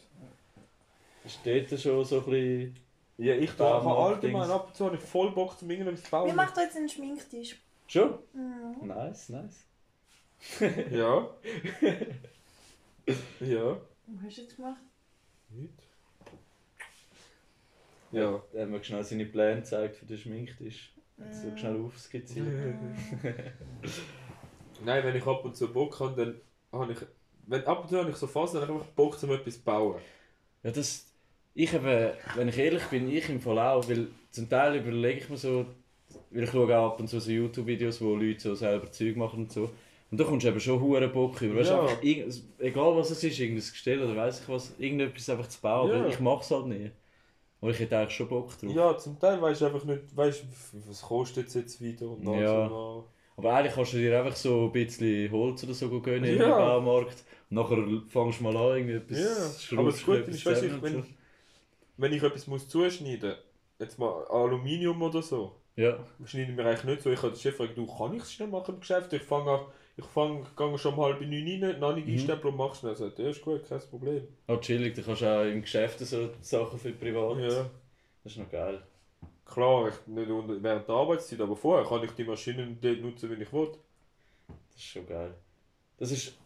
[1.26, 2.76] steht da schon so ein bisschen.
[3.16, 6.10] Ja, ich da habe allgemein ab und zu habe ich voll Bock zum irgendwas zu
[6.10, 6.30] bauen.
[6.30, 7.56] Wie macht ihr jetzt einen Schminktisch?
[7.88, 8.18] Schon?
[8.32, 8.86] Mhm.
[8.86, 9.64] Nice, nice.
[10.90, 11.28] Ja.
[13.40, 13.80] ja.
[14.06, 14.80] Was hast du jetzt gemacht?
[15.50, 15.87] Nicht.
[18.12, 18.42] Ja.
[18.52, 20.92] Da haben wir schnell seine Pläne gezeigt für den Schminktisch.
[21.32, 21.58] So Mhm.
[21.58, 22.46] schnell aufskizziert.
[24.84, 26.14] Nein, wenn ich ab und zu Bock habe,
[26.70, 26.98] dann habe ich.
[27.46, 29.54] Wenn, ab und zu habe ich so Phasen, dann habe ich einfach Bock, um etwas
[29.54, 29.96] zu bauen.
[30.62, 31.06] Ja, das.
[31.54, 35.28] Ich eben, wenn ich ehrlich bin, ich im Fall auch, weil zum Teil überlege ich
[35.28, 35.66] mir so,
[36.30, 39.40] weil ich schaue auch ab und zu so YouTube-Videos, wo Leute so selber Zeug machen
[39.40, 39.68] und so.
[40.10, 41.58] Und da kommst du eben schon hure Bock über.
[41.58, 41.80] Weißt, Ja.
[41.82, 42.00] einfach,
[42.58, 45.90] egal was es ist, irgendein Gestell oder weiß ich was, irgendetwas einfach zu bauen.
[45.90, 45.96] Ja.
[45.98, 46.92] Aber ich mache es halt nicht.
[47.60, 48.72] Aber ich hätte eigentlich schon Bock drauf.
[48.74, 50.44] Ja, zum Teil weißt du einfach nicht, weißt,
[50.88, 52.68] was kostet es jetzt wieder und dann Ja.
[52.68, 53.04] so
[53.36, 56.48] Aber eigentlich kannst du dir einfach so ein bisschen Holz oder so gönnen in Ja.
[56.48, 57.24] den Baumarkt.
[57.50, 57.76] Und nachher
[58.08, 60.96] fängst du mal an, irgendwie etwas Ja, schraubst aber das Gute ist, weißt zusammen wenn,
[60.98, 61.06] und
[61.96, 63.38] wenn ich etwas muss zuschneiden muss,
[63.78, 65.98] jetzt mal Aluminium oder so, Ja.
[66.24, 67.10] schneide ich mir eigentlich nicht so.
[67.12, 69.12] Ich habe den Chef gefragt, du, kann ich es schnell machen im Geschäft?
[69.12, 69.60] Ich fange an,
[69.98, 70.46] ich fange,
[70.78, 72.12] schon um halb neun rein, noch nicht Mhm.
[72.14, 72.92] einstempeln und mach schnell.
[72.92, 74.28] Er sagt, ja, ist gut, kein Problem.
[74.46, 77.38] Oh, chillig, du kannst auch im Geschäft so Sachen für privat.
[77.38, 77.68] Ja.
[78.22, 78.80] Das ist noch geil.
[79.44, 83.42] Klar, ich, nicht während der Arbeitszeit, aber vorher kann ich die Maschinen dort nutzen, wie
[83.42, 83.68] ich will.
[84.46, 85.34] Das ist schon geil.
[85.96, 86.38] Das ist,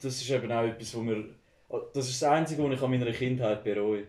[0.00, 1.24] das ist eben auch etwas, wo mir.
[1.92, 4.04] Das ist das Einzige, was ich an meiner Kindheit bereue.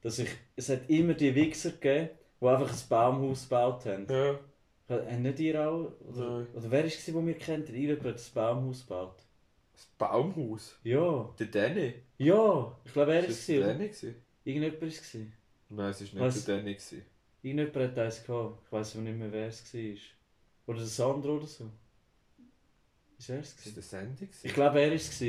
[0.00, 2.10] Dass ich, es hat immer die Wichser gegeben,
[2.40, 4.06] die einfach ein Baumhaus gebaut haben.
[4.08, 4.38] Ja.
[4.90, 5.92] Haben nicht ihr auch?
[6.08, 6.46] Oder, Nein.
[6.54, 7.68] oder wer war es, den wir kennt?
[7.70, 9.22] Ihr hat ein Baumhaus gebaut.
[9.72, 10.76] Das Baumhaus.
[10.84, 11.32] Ja.
[11.38, 11.94] Der Danny.
[12.18, 13.36] Ja, ich glaube, er war Ist es.
[13.38, 13.66] das der?
[13.66, 13.90] Danny?
[14.44, 15.14] Irgendjemand war es.
[15.14, 16.44] Nein, es war nicht Was?
[16.44, 16.76] der Danny.
[17.42, 18.58] Irgendjemand hat eins gehabt.
[18.66, 19.80] Ich weiß aber nicht mehr, wer es war.
[20.66, 21.70] Oder der Sandro oder so.
[23.18, 23.48] Ist er es?
[23.52, 24.28] Ist das der Sandy?
[24.42, 25.20] Ich glaube, er war es.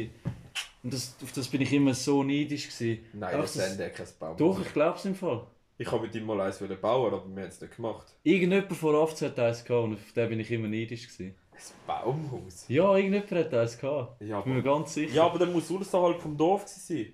[0.83, 3.05] Und das, auf das bin ich immer so neidisch gewesen.
[3.13, 4.37] Nein, Ach, das das- Sende hat kein Baum.
[4.37, 5.45] Doch, ich glaube es im Fall.
[5.81, 8.05] Ich habe mit ihm mal eins bauen, aber wir haben es nicht gemacht.
[8.23, 11.35] Irgendjemand vor AFZ hat eins gehabt und auf den bin ich immer neidisch gewesen.
[11.51, 12.65] Ein Baumhaus?
[12.67, 14.21] Ja, irgendjemand hat eins gehabt.
[14.21, 15.13] Ja, Ich bin mir aber, ganz sicher.
[15.15, 17.13] ja, aber dann muss außerhalb vom Dorf sein.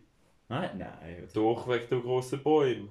[0.49, 1.28] Nein, nein.
[1.34, 2.89] Doch, wegen der grossen Bäume.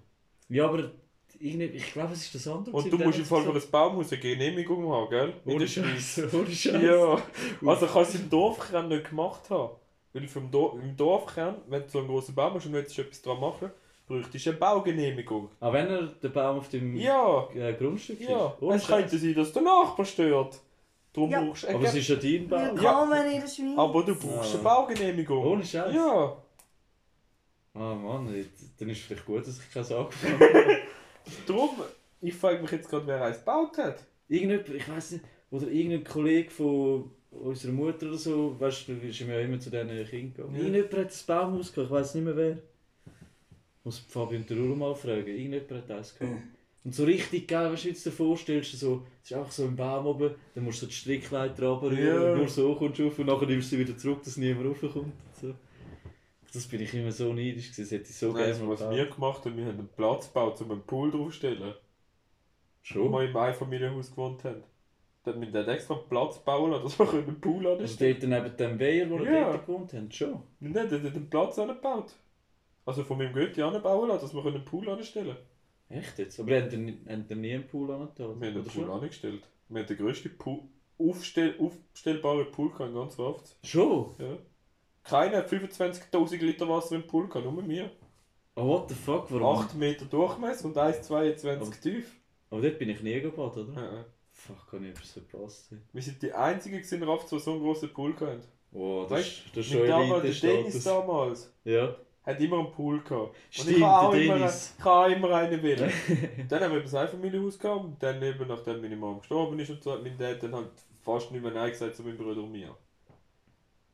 [0.49, 0.91] Ja, aber
[1.39, 2.75] ich glaube, es ist das andere.
[2.75, 5.35] Und du musst der im Fall für ein Baumhaus eine Genehmigung haben, gell?
[5.45, 6.23] In Ohne der Schweiz.
[6.33, 6.83] Ohne Scheiß.
[6.83, 7.23] Ja,
[7.67, 9.77] also kannst du im Dorfkern nicht gemacht haben.
[10.15, 13.21] Weil vom Dor im Dorfkern, wenn du so einen grossen Baum hast und willst etwas
[13.21, 13.71] dran machen,
[14.07, 15.49] bräuchtest du eine Baugenehmigung.
[15.61, 18.47] Auch wenn er den Baum auf dem Ja, äh, Grundstück ja.
[18.49, 18.63] ist.
[18.63, 20.61] Ohne Es könnte sein, dass der Nachbar stört.
[21.13, 21.41] Darum Ja.
[21.43, 22.61] brauchst du Aber es ist ja dein Baum.
[22.77, 23.79] Willkommen in der Schweiz.
[23.79, 24.55] aber du brauchst Ah.
[24.55, 25.45] eine Baugenehmigung.
[25.45, 25.95] Ohne Scheiß.
[25.95, 26.37] Ja.
[27.75, 30.77] Ah Mann, jetzt- dann ist es vielleicht gut, dass ich keins angefangen habe.
[31.47, 31.71] Darum,
[32.21, 34.05] ich frage mich jetzt gerade, wer eins gebaut hat.
[34.29, 39.01] Irgendjemand, ich weiß nicht, oder irgendein Kollege von unserer Mutter oder so, weißt du, du
[39.01, 40.55] bist ja immer zu diesen Kindern gegangen.
[40.55, 40.61] Ja.
[40.63, 42.59] Irgendjemand hat ein Baumhaus gehabt, ich weiß nicht mehr wer.
[43.87, 45.29] Muss Fabian und der Rulo mal fragen.
[45.29, 46.43] Irgendjemand hat eins gehabt.
[46.85, 49.63] Und so richtig geil, weißt du, wie du dir vorstellst, so, es ist einfach so
[49.65, 52.33] ein Baum oben, dann musst du so die Strickleiter runterrühren Ja.
[52.33, 54.67] und nur so kommst du auf und nachher nimmst du sie wieder zurück, dass niemand
[54.67, 54.97] raufkommt.
[55.07, 55.55] Und so.
[56.53, 58.91] Das bin ich immer so neidisch gewesen, das hätte ich so Nein, gerne mal was
[58.91, 61.61] wir gemacht haben, wir haben einen Platz gebaut, um einen Pool draufzustellen.
[61.61, 61.75] Wo
[62.83, 63.13] Schon?
[63.13, 64.63] wir im Einfamilienhaus gewohnt haben.
[65.25, 68.17] Dann haben wir dort extra einen Platz bauen lassen, dass wir einen Pool Also anstellen
[68.21, 69.51] dort neben dem Weiher, wo wir Ja.
[69.53, 70.31] dort gewohnt haben, schon.
[70.33, 70.43] können.
[70.73, 72.15] Nein, der hat einen Platz angebaut.
[72.87, 75.37] Also von meinem Götti anbauen lassen, dass wir einen Pool anstellen
[75.89, 76.01] können.
[76.01, 76.41] Echt jetzt?
[76.41, 78.41] Aber haben ihr, habt ihr nie einen Pool angetan?
[78.41, 79.43] Wir haben einen Pool angestellt.
[79.69, 80.61] Wir haben den grössten Pool,
[80.99, 83.57] aufstell, aufstellbaren Pool in ganz Raft.
[83.65, 84.15] Schon?
[84.19, 84.39] Ja.
[85.05, 87.91] Keiner hat 25.000 Liter Wasser im Pool gehabt, nur wir.
[88.57, 89.59] Oh, what the fuck, warum?
[89.65, 92.17] 8 Meter Durchmesser und 1,22 Aber- tief.
[92.51, 93.83] Aber dort bin ich nie gebadet, oder?
[93.83, 94.05] Ja.
[94.33, 95.71] Fuck, kann ich etwas verpasst.
[95.71, 95.83] haben.
[95.93, 98.43] Wir sind die einzigen in Raft, die so einen grossen Pool hatten.
[98.73, 101.97] Oh, das, Weißt ist- das ist Mit schon damals, der Dennis damals Ja.
[102.27, 103.29] Hat immer einen Pool gehabt.
[103.29, 104.51] Und Stimmt, ich habe auch immer,
[104.85, 105.93] auch immer einen wählen.
[106.49, 109.83] dann haben wir das Einfamilienhaus gehabt und dann eben, nachdem meine Mama gestorben ist und
[109.83, 110.71] so, hat mein Dad dann halt
[111.05, 112.77] fast nicht mehr Nein gesagt zu meinem Bruder und mir.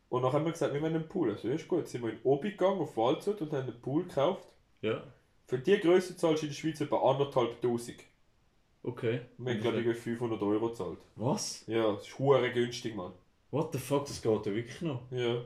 [0.09, 1.30] Und dann haben wir gesagt, wir wollen einen Pool.
[1.30, 1.89] Also, ist gut.
[1.89, 4.49] Sind wir in Obi gegangen, auf Waldshut und haben einen Pool gekauft.
[4.80, 5.03] Ja.
[5.47, 8.01] Für die Größe zahlst du in der Schweiz etwa anderthalb Tausend.
[8.83, 9.20] Okay.
[9.39, 10.99] Wir haben, glaube ich, 500 Euro gezahlt.
[11.16, 11.64] Was?
[11.66, 13.12] Ja, das ist hure günstig, Mann.
[13.51, 15.03] What the fuck, das geht ja wirklich noch.
[15.11, 15.45] Ja.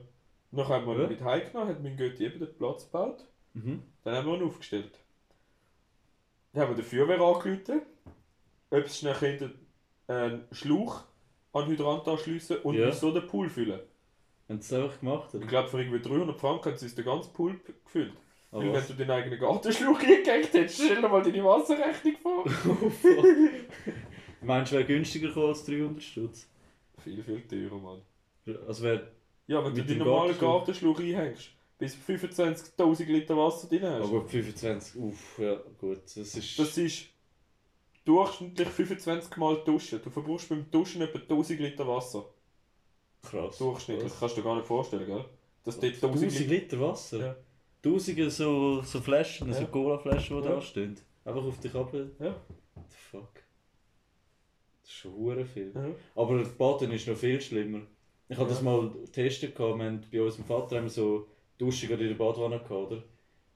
[0.56, 3.24] Dann haben wir ihn mit heimgenommen, hat mein Götti eben den Platz gebaut.
[3.54, 3.82] Mhm.
[4.04, 4.98] Dann haben wir ihn aufgestellt.
[6.52, 7.82] Dann haben wir die Feuerwehr angerufen,
[8.70, 9.52] ob es schnell könnte,
[10.08, 11.02] einen Schlauch
[11.52, 12.92] an den Hydrant anschliessen und Ja.
[12.92, 13.80] so den Pool füllen.
[14.48, 15.28] Haben sie es einfach gemacht?
[15.32, 15.46] Ich Oder?
[15.46, 18.12] glaube, für irgendwie 300 Franken haben sie uns den ganzen Pool gefüllt.
[18.52, 22.44] Ah, Weil wenn du den eigenen Gartenschlauch eingehängt hättest, stell dir mal deine Wasserrechnung vor.
[22.64, 23.24] Oh.
[24.46, 26.48] Meinst du, wäre günstiger als 300 Stutz?
[27.02, 28.02] viel, viel teurer, Mann.
[28.68, 29.10] Also wäre...
[29.48, 30.58] Ja, wenn Mit du den dem normalen Gartenschlauch?
[30.96, 34.08] Gartenschlauch einhängst, bis 25'000 Liter Wasser drin hast.
[34.08, 36.02] Aber 25, uff, ja gut.
[36.04, 36.58] Das ist...
[36.58, 37.06] Das ist
[38.04, 40.00] durchschnittlich 25 Mal duschen.
[40.02, 42.24] Du verbrauchst beim Duschen etwa 1000 Liter Wasser.
[43.22, 43.58] krass.
[43.58, 44.10] Durchschnittlich.
[44.12, 44.20] Was?
[44.20, 45.24] Kannst du dir gar nicht vorstellen, gell?
[45.64, 46.54] Dass dort 1000 1000 Liter...
[46.54, 47.18] Liter Wasser?
[47.20, 47.36] Ja.
[47.82, 49.66] Tausende so, so Flaschen, so Ja.
[49.66, 50.54] Cola-Flaschen, die Ja.
[50.54, 50.96] da stehen.
[51.24, 51.92] Einfach auf dich ab.
[51.92, 52.34] What Ja.
[52.76, 53.34] the fuck?
[54.82, 55.72] Das ist schon hure viel.
[55.74, 55.88] Ja.
[56.14, 57.80] Aber Baden ist noch viel schlimmer.
[58.28, 59.78] Ich habe das mal getestet, gehabt.
[59.78, 63.02] wir haben, bei unserem Vater haben wir so Duschen gerade in der Badwanne gehabt, oder?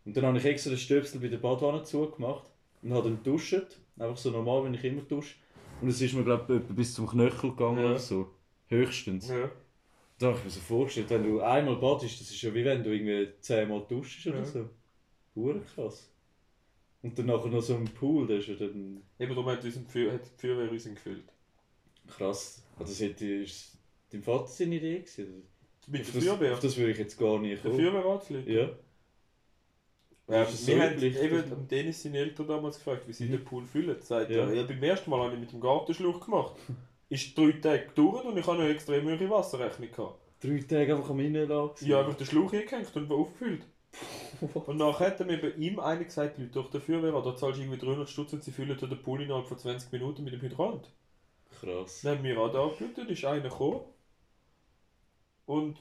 [0.05, 2.49] Und dann habe ich extra den Stöpsel bei der Badwanne zugemacht
[2.83, 3.55] und habe dann duscht.
[3.99, 5.35] Einfach so normal, wenn ich immer dusche.
[5.83, 7.85] Und es ist mir, glaube ich, bis zum Knöchel gegangen Ja.
[7.91, 8.31] oder so.
[8.69, 9.29] Höchstens.
[9.29, 9.51] Ja.
[10.19, 12.83] Da habe ich mir so vorgestellt, wenn du einmal badest, das ist ja wie wenn
[12.85, 14.45] du irgendwie zehnmal duschst oder Ja.
[14.45, 14.69] so.
[15.35, 16.11] Hure krass.
[17.03, 19.77] Und dann nachher noch so ein Pool, das ist ja dann Eben darum hat, uns
[19.77, 21.25] ein Feu- hat die Feuerwehr uns gefüllt.
[22.07, 22.63] krass.
[22.79, 23.79] Also das hätte, ist
[24.13, 25.43] dein Vater seine Idee gewesen?
[25.87, 26.53] Mit Auf der das, Feuerwehr.
[26.55, 27.75] auf das würde ich jetzt gar Der kommen.
[27.77, 28.53] Feuerwehr anzulegen.
[28.55, 28.69] Ja.
[30.29, 33.31] Ja, wir so haben eben Dennis seine Eltern damals gefragt, wie sie Mhm.
[33.33, 34.01] den Pool füllen.
[34.01, 34.47] Sagt Ja.
[34.49, 36.55] er, ja, beim ersten Mal habe ich mit dem Gartenschlauch gemacht.
[37.09, 40.21] Ist drei Tage gedauert und ich habe eine extrem hohe Wasserrechnung gehabt.
[40.41, 41.75] Drei Tage einfach am Innenlagen.
[41.89, 43.63] Ja, einfach den Schlauch eingehängt und aufgefüllt.
[44.67, 47.59] Und nachher hat er mir bei ihm einer gesagt, Leute, durch den Feuerwehr, da zahlst
[47.59, 50.41] du irgendwie 300 Stutz und sie füllen den Pool innerhalb von 20 Minuten mit dem
[50.41, 50.89] Hydrant.
[51.61, 52.03] Krass.
[52.03, 53.81] Dann haben wir auch da angerufen, ist einer gekommen
[55.51, 55.79] und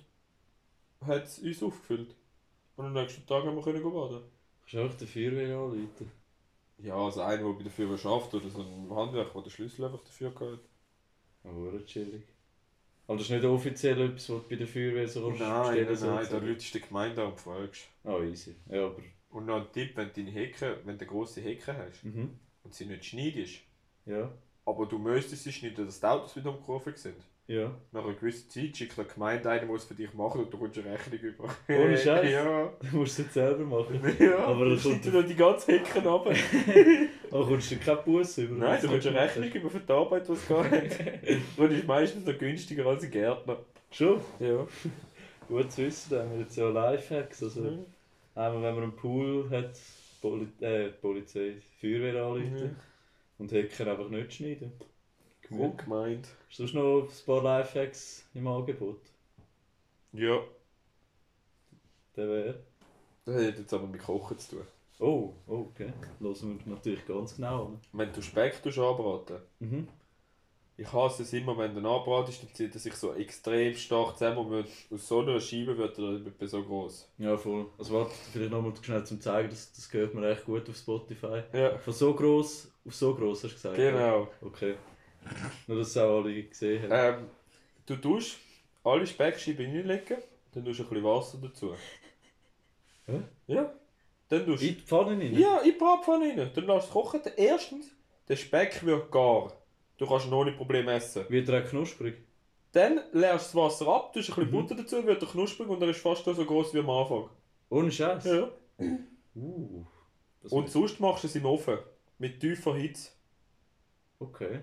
[1.05, 2.15] hat es uns aufgefüllt.
[2.75, 4.21] Und am nächsten Tag haben wir können baden.
[4.61, 6.11] Kannst du auch den Feuerwehr anrufen?
[6.79, 9.85] Ja, also einer, der bei der Feuerwehr schafft oder so ein Handwerker, der den Schlüssel
[9.85, 10.59] einfach dafür hat.
[11.43, 12.23] Oh, hure chillig.
[13.05, 15.97] Aber das ist nicht offiziell etwas, was du bei der Feuerwehr so kannst Nein, nein,
[16.01, 17.87] nein, da läutest du die Gemeinde an und fragst.
[18.03, 18.55] Ah, easy.
[18.69, 19.01] Ja, aber...
[19.31, 22.39] Und noch ein Tipp, wenn du deine Hecke, wenn du grosse Hecke hast Mhm.
[22.63, 23.59] und sie nicht schneidest,
[24.07, 24.31] Ja.
[24.65, 27.21] aber du müsstest sie schneiden, dass die Autos wieder am Kurve sind.
[27.49, 27.71] Ja.
[27.91, 30.57] Nach einer gewissen Zeit schickt die Gemeinde einen, der es für dich machen und du
[30.59, 31.43] kommst eine Rechnung über.
[31.67, 32.31] Ohne Scheiß?
[32.31, 32.71] Ja.
[32.91, 33.99] Du musst es jetzt selber machen.
[34.19, 34.37] ja.
[34.37, 36.31] Aber du kommt- noch die ganze Hecke runter.
[37.31, 38.55] Aber kommst du keine Busse über?
[38.55, 41.39] Nein, du kommst eine Rechnung über für die Arbeit, die es geht.
[41.57, 43.57] Und ist meistens noch günstiger als ein Gärtner.
[43.91, 44.21] Schon?
[44.39, 44.67] Ja.
[45.47, 47.41] Gut zu wissen, da haben wir jetzt ja Lifehacks.
[47.41, 47.85] Also, Mhm.
[48.35, 49.71] einmal, wenn man einen Pool hat,
[50.21, 52.75] Poli äh, Polizei, Feuerwehr anrufen Mhm.
[53.39, 54.71] und Hacker einfach nicht schneiden.
[55.49, 56.27] Gut gemeint.
[56.47, 59.01] Hast du sonst noch ein paar Lifehacks im Angebot?
[60.13, 60.39] Ja.
[62.15, 62.59] Der wäre.
[63.25, 64.67] Das hat jetzt aber mit Kochen zu tun.
[64.99, 65.93] Oh, oh, okay.
[66.19, 67.79] Hören wir natürlich ganz genau an.
[67.93, 69.87] Wenn du Speck anbraten, Mhm.
[70.75, 74.39] ich hasse es immer, wenn du anbratest, dann zieht er sich so extrem stark zusammen
[74.39, 77.09] und wird, aus so einer Scheibe wird er etwa so groß.
[77.17, 77.67] Ja, voll.
[77.77, 81.43] Also warte, vielleicht nochmal schnell zum zeigen, das, das hört man echt gut auf Spotify.
[81.53, 81.77] Ja.
[81.77, 83.75] Von so gross auf so gross hast du gesagt?
[83.77, 84.27] Genau.
[84.41, 84.75] Okay.
[85.67, 87.23] Nur, dass es auch alle gesehen haben.
[87.23, 87.29] Ähm,
[87.85, 88.37] du tust
[88.83, 90.17] alle Speckscheiben reinlegen,
[90.53, 91.75] dann tust du ein bisschen Wasser dazu.
[93.05, 93.21] Hä?
[93.47, 93.73] Ja.
[94.29, 95.33] Dann tust In die Pfanne rein?
[95.37, 96.51] Ja, in die Bratpfanne rein.
[96.53, 97.21] Dann lässt du es kochen.
[97.35, 97.91] Erstens,
[98.27, 99.51] der Speck wird gar.
[99.97, 101.25] Du kannst ihn ohne Probleme essen.
[101.29, 102.15] Wird er auch knusprig?
[102.71, 104.51] Dann leerst du das Wasser ab, tust ein bisschen Mhm.
[104.51, 107.29] Butter dazu, wird er knusprig und er ist fast so groß wie am Anfang.
[107.69, 108.23] Ohne Scheiß?
[108.25, 108.49] Ja.
[109.35, 109.85] Uh.
[110.49, 111.79] Und sonst machst du es im Ofen.
[112.19, 113.09] Mit tiefer Hitze.
[114.19, 114.61] Okay.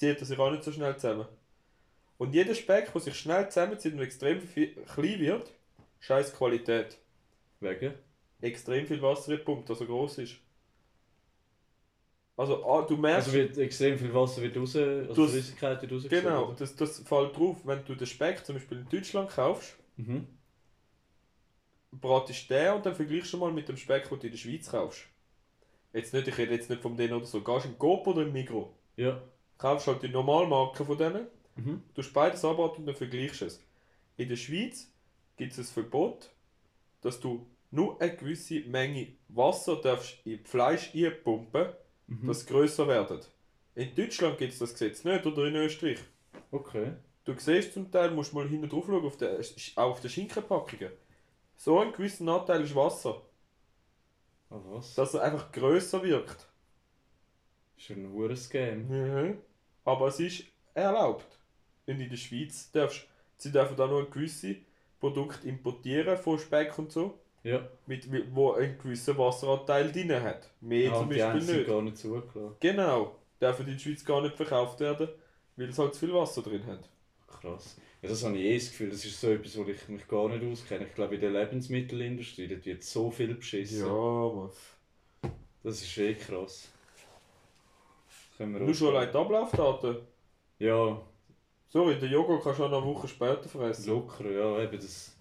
[0.00, 1.26] Zieht er sich auch nicht so schnell zusammen.
[2.16, 5.52] Und jeder Speck, der sich schnell zusammenzieht und extrem viel, klein wird,
[6.00, 6.96] scheiß Qualität.
[7.60, 7.92] Wegen?
[8.40, 10.36] Extrem viel Wasser gepumpt, er groß ist.
[12.34, 13.28] Also, ah, du merkst.
[13.28, 16.24] Also wird extrem viel Wasser wird raus, also Du hast- Flüssigkeit wird rausgezogen.
[16.24, 20.26] genau, das, das fällt drauf, wenn du den Speck zum Beispiel in Deutschland kaufst, Mhm.
[21.92, 24.70] bratest den und dann vergleichst du mal mit dem Speck, den du in der Schweiz
[24.70, 25.02] kaufst.
[25.92, 27.42] Jetzt nicht, ich rede jetzt nicht von denen oder so.
[27.42, 29.20] Gehst in Coop oder im Migro, Ja.
[29.60, 31.82] Kaufst halt die Normalmarke von denen, Mhm.
[31.94, 33.60] du beides anbraten und dann vergleichst du es.
[34.16, 34.90] In der Schweiz
[35.36, 36.30] gibt es ein Verbot,
[37.02, 41.68] dass du nur eine gewisse Menge Wasser darfst in Fleisch einpumpen,
[42.06, 42.26] Mhm.
[42.26, 43.30] dass es grösser wird.
[43.74, 45.98] In Deutschland gibt es das Gesetz nicht oder in Österreich.
[46.50, 46.92] Okay.
[47.24, 49.38] Du siehst zum Teil, musst mal hinten drauf schauen, auf der,
[49.76, 50.90] auch auf den Schinkenpackungen.
[51.56, 53.20] So ein gewisser Anteil ist Wasser,
[54.50, 54.94] Ah was?
[54.94, 56.48] dass er einfach grösser wirkt.
[57.76, 58.88] Das ist ein hoher Scam.
[58.88, 59.38] Mhm.
[59.84, 61.26] Aber es ist erlaubt.
[61.86, 63.06] Und in der Schweiz darfst
[63.36, 64.56] sie dürfen da nur gewisse
[65.00, 67.66] Produkte importieren von Speck und so, Ja.
[67.86, 70.50] mit, wo einen gewissen Wasseranteil drin hat.
[70.60, 71.66] Mehr Ah, zum die Beispiel sind nicht.
[71.68, 72.56] gar nicht zugelassen.
[72.60, 75.08] Genau, dürfen in der Schweiz gar nicht verkauft werden,
[75.56, 76.88] weil es halt zu viel Wasser drin hat.
[77.40, 77.76] Krass.
[78.02, 80.28] Ja, das habe ich eh das Gefühl, das ist so etwas, wo ich mich gar
[80.28, 80.86] nicht auskenne.
[80.86, 83.86] Ich glaube, in der Lebensmittelindustrie dort wird so viel beschissen.
[83.88, 84.50] Mann.
[85.62, 86.68] Das ist eh krass.
[88.40, 89.96] Das können wir Nur schon allein die Ablaufdaten.
[90.58, 91.00] Ja,
[91.68, 93.86] Sorry, den Joghurt kannst du auch noch eine Woche später fressen.
[93.90, 95.14] locker, ja, eben das.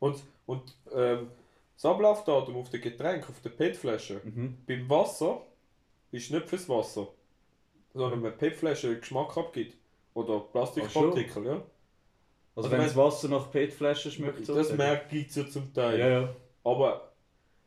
[0.00, 1.28] Und, und ähm,
[1.76, 4.58] das Ablaufdatum auf den Getränk, auf der PET-Flasche, Mhm.
[4.66, 5.40] beim Wasser
[6.10, 7.06] ist nicht fürs Wasser,
[7.94, 9.76] sondern wenn PET-Flasche Geschmack abgibt.
[10.12, 11.52] Oder Plastikpartikel, ja.
[11.52, 11.64] Also,
[12.56, 14.76] Also wenn das Wasser nach PET-Flaschen schmeckt, Das sozusagen.
[14.76, 15.98] merkt es ja zum Teil.
[15.98, 16.36] Ja, ja.
[16.64, 17.12] Aber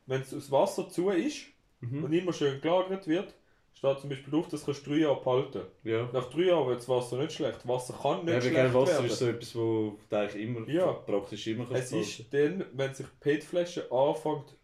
[0.06, 1.46] wenn es aus Wasser zu ist
[1.80, 2.04] Mhm.
[2.04, 3.34] und immer schön gelagert wird,
[3.78, 5.62] steht zum Beispiel drauf, das kannst du drei Jahre behalten.
[5.84, 6.10] Ja.
[6.12, 7.68] Nach drei Jahren wird das Wasser nicht schlecht.
[7.68, 9.06] Wasser kann nicht Ja, schlecht gell, Wasser werden.
[9.06, 10.92] ist so etwas, wo du eigentlich immer, Ja.
[10.94, 14.56] praktisch immer Es kannst ist dann, wenn sich die PET-Flasche anfängt,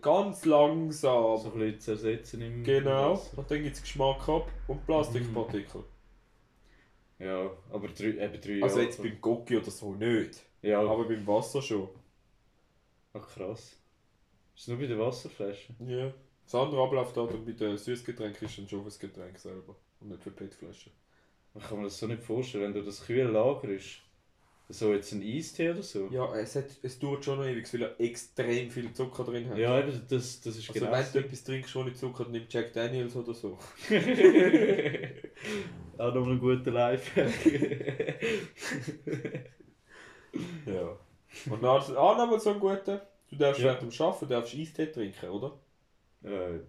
[0.00, 1.38] ganz langsam.
[1.38, 3.12] so ein bisschen zu ersetzen im Genau.
[3.14, 3.38] Wasser.
[3.38, 5.84] Und dann gibt es Geschmack ab und Plastikpartikel.
[7.18, 8.82] Ja, aber drei, eben drei Also Jahre.
[8.82, 10.40] jetzt beim Gocki oder so nicht.
[10.62, 11.88] Ja, Aber beim Wasser schon.
[13.12, 13.76] ach krass.
[14.54, 15.74] Ist es nur bei der Wasserflasche?
[15.80, 16.12] Ja.
[16.50, 19.76] Das andere Ablaufdatum bei den Süßgetränken ist dann schon fürs Getränk selber.
[20.00, 20.90] Und nicht für PET-Flaschen.
[21.54, 24.00] Ich kann mir das so nicht vorstellen, wenn du das kühl lagerst.
[24.68, 26.08] So jetzt ein Eistee oder so.
[26.10, 29.58] Ja, es, hat, es dauert schon noch ewig, weil er extrem viel Zucker drin hat.
[29.58, 32.46] Ja, eben, das, das ist Also genau wenn das du etwas trinkst ohne Zucker, nimm
[32.48, 33.56] Jack Daniels oder so.
[35.98, 37.30] Auch noch ein guter Lifehack.
[40.66, 40.96] Ja.
[41.52, 43.00] Und dann ah, noch mal so einen guten.
[43.30, 43.66] Du darfst Ja.
[43.66, 45.58] während dem Arbeiten darfst Eistee trinken, oder?
[46.24, 46.60] Äh, ja,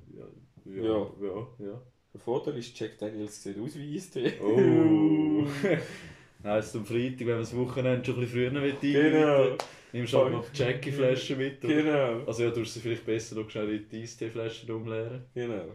[0.66, 1.12] ja, Ja.
[1.22, 1.82] ja, ja.
[2.14, 4.34] Der Vorteil ist, Jack Daniels sieht aus wie Eistee.
[4.42, 5.46] Oh.
[6.44, 9.58] Heisst am Freitag, wenn man das Wochenende schon ein bisschen früher will, Genau.
[9.94, 11.64] nimmst du halt noch die Jackie-Flasche mit.
[11.64, 11.74] Oder?
[11.76, 12.26] Genau.
[12.26, 15.26] Also ja, du sie vielleicht besser noch schnell in die Eistee-Flaschen umleeren.
[15.36, 15.66] Genau.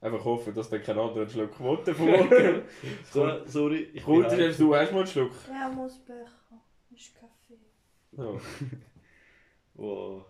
[0.00, 2.64] Einfach hoffen, dass dann kein anderer einen Schluck Quote verwirrt.
[3.10, 5.30] So, sorry, ich Gut, bin du hast mal einen Schluck.
[5.46, 6.26] Thermosbecher.
[6.94, 7.58] ist Kaffee.
[8.16, 8.38] Ja.
[9.74, 10.24] Wow.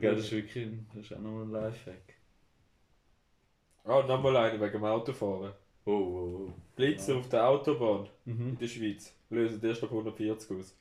[0.00, 2.14] Gell, das ist wirklich ein, das ist auch noch ein Lifehack.
[3.84, 5.52] Ah, nochmal einen wegen dem Autofahren.
[5.84, 6.52] Oh, oh, oh.
[6.76, 8.50] Blitzer auf der Autobahn Mhm.
[8.50, 10.76] in der Schweiz lösen erst ab 140 aus.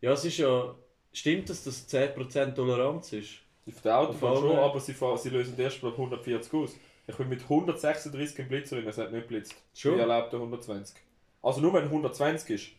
[0.00, 0.74] Ja, es ist ja...
[1.12, 3.40] Stimmt es, dass 10% Toleranz ist?
[3.66, 6.76] Auf der Autobahn Auf schon, alle- aber sie, fahren, sie lösen erst ab 140 aus.
[7.06, 9.54] Ich bin mit 136 im Blitzer rein, es hat nicht blitzt.
[9.74, 9.94] Schon?
[9.94, 10.96] Ich erlaubte 120.
[11.42, 12.70] Also nur wenn 120 ist.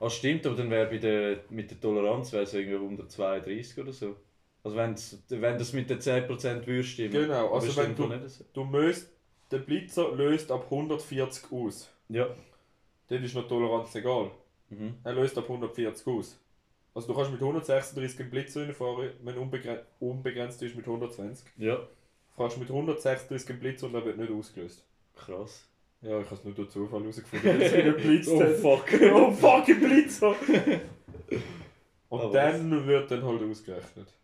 [0.00, 3.92] Ah, stimmt, aber dann wäre bei der, mit der Toleranz wäre es irgendwie 132 oder
[3.92, 4.16] so.
[4.62, 7.12] Also wenn's, wenn das mit den 10% würde stimmen.
[7.12, 8.44] Genau, also wenn du- so.
[8.52, 9.10] Du müsst,
[9.50, 11.90] der Blitzer löst ab 140 aus.
[12.08, 12.28] Ja.
[13.08, 14.30] Dann ist noch die Toleranz egal.
[14.70, 14.94] Mhm.
[15.04, 16.38] Er löst ab 140 aus.
[16.94, 21.46] Also du kannst mit 136 im Blitzer reinfahren, wenn unbegrenzt, unbegrenzt ist mit 120.
[21.56, 21.78] Ja.
[22.36, 24.84] Fahrst mit 136 im Blitzer und er wird nicht ausgelöst.
[25.16, 25.67] Krass.
[26.00, 28.84] Ja, ich habe es nur durch Zufall herausgefunden, dass es nicht blitzt Oh fuck.
[29.12, 30.34] oh fuck, im Blitzer!
[32.08, 34.14] Und Aber dann wird dann halt ausgerechnet.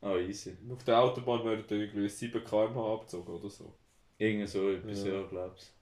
[0.00, 0.56] Ah, easy.
[0.70, 3.74] Auf der Autobahn werden dann irgendwie 7 km/h abgezogen oder so.
[4.16, 5.12] Irgendwie so etwas, Ja.
[5.14, 5.74] ja, glaub's.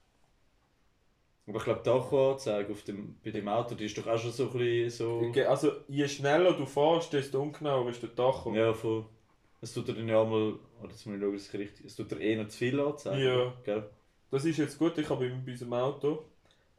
[1.47, 4.31] Aber ich glaube, die Tachoanzeige auf dem, bei dem Auto, die ist doch auch schon
[4.31, 5.41] so ein bisschen so...
[5.47, 8.53] Also je schneller du fährst, desto ungenauer ist der Tacho.
[8.53, 9.05] Ja, voll.
[9.61, 10.59] Es tut dir dann ja einmal...
[10.81, 12.79] Oder jetzt muss ich schauen, dass es richtig Es tut dir eh noch zu viel
[12.79, 13.23] anzeigen.
[13.23, 13.53] Ja.
[13.63, 13.89] Gell?
[14.31, 16.23] Das ist jetzt gut, ich habe bei unserem Auto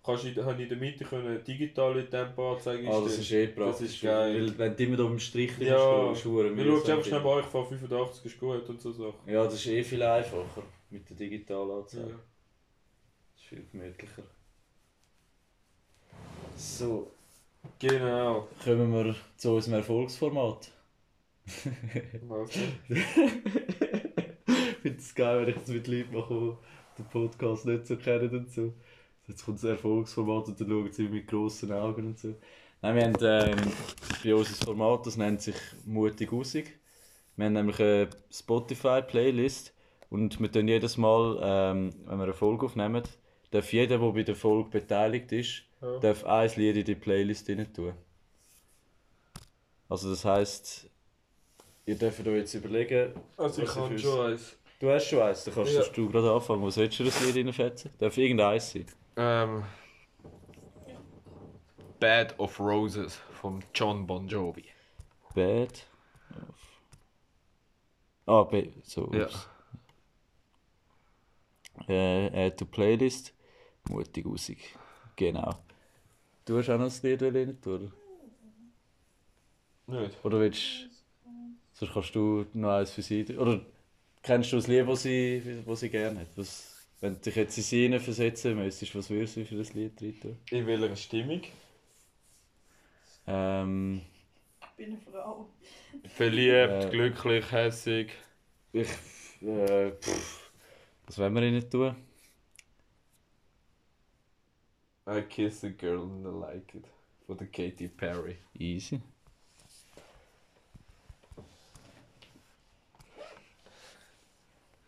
[0.03, 3.87] kannst habe ich in der Mitte können digitale Tempoanzeige Ah, das ist eh Das praktisch.
[3.89, 4.35] ist geil.
[4.35, 7.41] Weil wenn du immer da im Strich Ja, ist, verdammt Wir schauen einfach schnell bei,
[7.41, 9.15] ich fahre 85, ist gut und so Sachen.
[9.27, 12.09] Ja, das ist eh viel einfacher mit der digitalen Anzeige.
[12.11, 12.17] Ja.
[12.17, 14.23] Das ist viel gemütlicher.
[16.57, 17.11] So,
[17.79, 18.49] Genau.
[18.65, 20.71] kommen wir zu unserem Erfolgsformat.
[22.23, 22.51] Was?
[22.89, 23.05] ich
[24.83, 26.57] finde es geil, wenn ich das mit Leuten mache,
[27.01, 28.73] den Podcast nicht so kennen und so.
[29.27, 32.35] Jetzt kommt das Erfolgsformat und dann schauen sie mit grossen Augen und so.
[32.83, 33.73] Nein, wir haben ähm,
[34.25, 36.79] bei uns ein Format, das nennt sich Mutig Usig.
[37.37, 39.73] Wir haben nämlich eine Spotify-Playlist
[40.09, 43.03] und wir tun jedes Mal, ähm, wenn wir eine Folge aufnehmen,
[43.51, 45.99] darf jeder, der bei der Folge beteiligt ist, Ja.
[46.01, 47.93] darf ein Lied in die Playlist rein tun.
[49.89, 50.89] Also das heisst,
[51.87, 54.57] ihr dürft euch jetzt überlegen, Also ich fürs- schon eins.
[54.81, 55.83] Du hast schon eins, dann kannst Ja.
[55.85, 56.63] du gerade anfangen.
[56.65, 57.91] Was willst du das Lied reinfetzen?
[57.99, 58.87] Darf irgendeins sein?
[59.17, 59.63] Ähm.
[62.01, 64.65] Bad of Roses von John Bon Jovi.
[65.35, 65.87] Bad.
[66.31, 66.81] Of...
[68.25, 69.11] Ah, ba so.
[69.13, 69.29] Ja.
[71.87, 73.35] Äh, add to Playlist.
[73.91, 74.79] Mutig Musik.
[75.17, 75.63] Genau.
[76.47, 77.93] Du hast auch noch ein Lied rein oder?
[79.89, 80.25] Nicht?
[80.25, 80.89] Oder willst
[81.75, 83.37] Sonst kannst du noch eins für sie.
[83.37, 83.61] Oder
[84.23, 86.37] kennst du das Lied, das sie, was sie gerne hat?
[86.37, 90.01] Was, wenn du dich jetzt in sie versetzen müsstest, was würdest du für das Lied
[90.03, 90.39] rein?
[90.51, 91.43] In welcher Stimmung?
[93.27, 94.03] Ähm,
[94.63, 95.47] Ich bin eine Frau.
[96.07, 96.91] Verliebt, Äh.
[96.91, 98.13] glücklich, hässig.
[98.73, 98.89] ich.
[99.43, 100.51] Äh, pff,
[101.07, 101.97] was wollen wir ihnen tun?
[105.07, 106.87] I kiss a girl and I like it.
[107.27, 108.39] Von der Katy Perry.
[108.55, 109.01] Easy.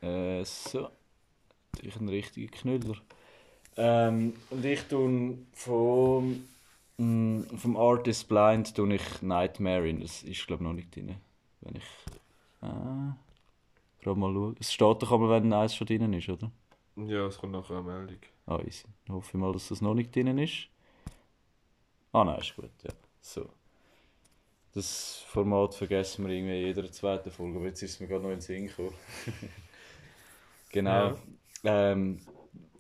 [0.03, 0.89] Äh, so.
[1.81, 2.97] Ich ein richtiger Knüller.
[3.77, 6.45] Ähm, und ich tue vom,
[6.99, 10.01] mm, vom Artist Blind tue ich Nightmare in.
[10.01, 11.17] Das ist glaube ich noch nicht drin.
[11.61, 11.85] Wenn ich.
[12.61, 13.17] Ah,
[14.01, 14.57] gerade mal schauen.
[14.61, 16.51] Es steht doch aber, wenn eins schon drin ist, oder?
[16.97, 18.21] Ja, es kommt nachher eine Meldung.
[18.47, 18.85] Ah, easy.
[19.07, 20.69] Dann hoffe ich mal, dass das noch nicht drin ist.
[22.13, 22.93] Ah, nein, ist gut, ja.
[23.21, 23.49] So.
[24.75, 28.23] Das Format vergessen wir irgendwie in jeder zweiten Folge, aber jetzt ist es mir gerade
[28.23, 28.95] noch in den Sinn gekommen.
[30.73, 31.16] genau.
[31.64, 32.18] Ähm,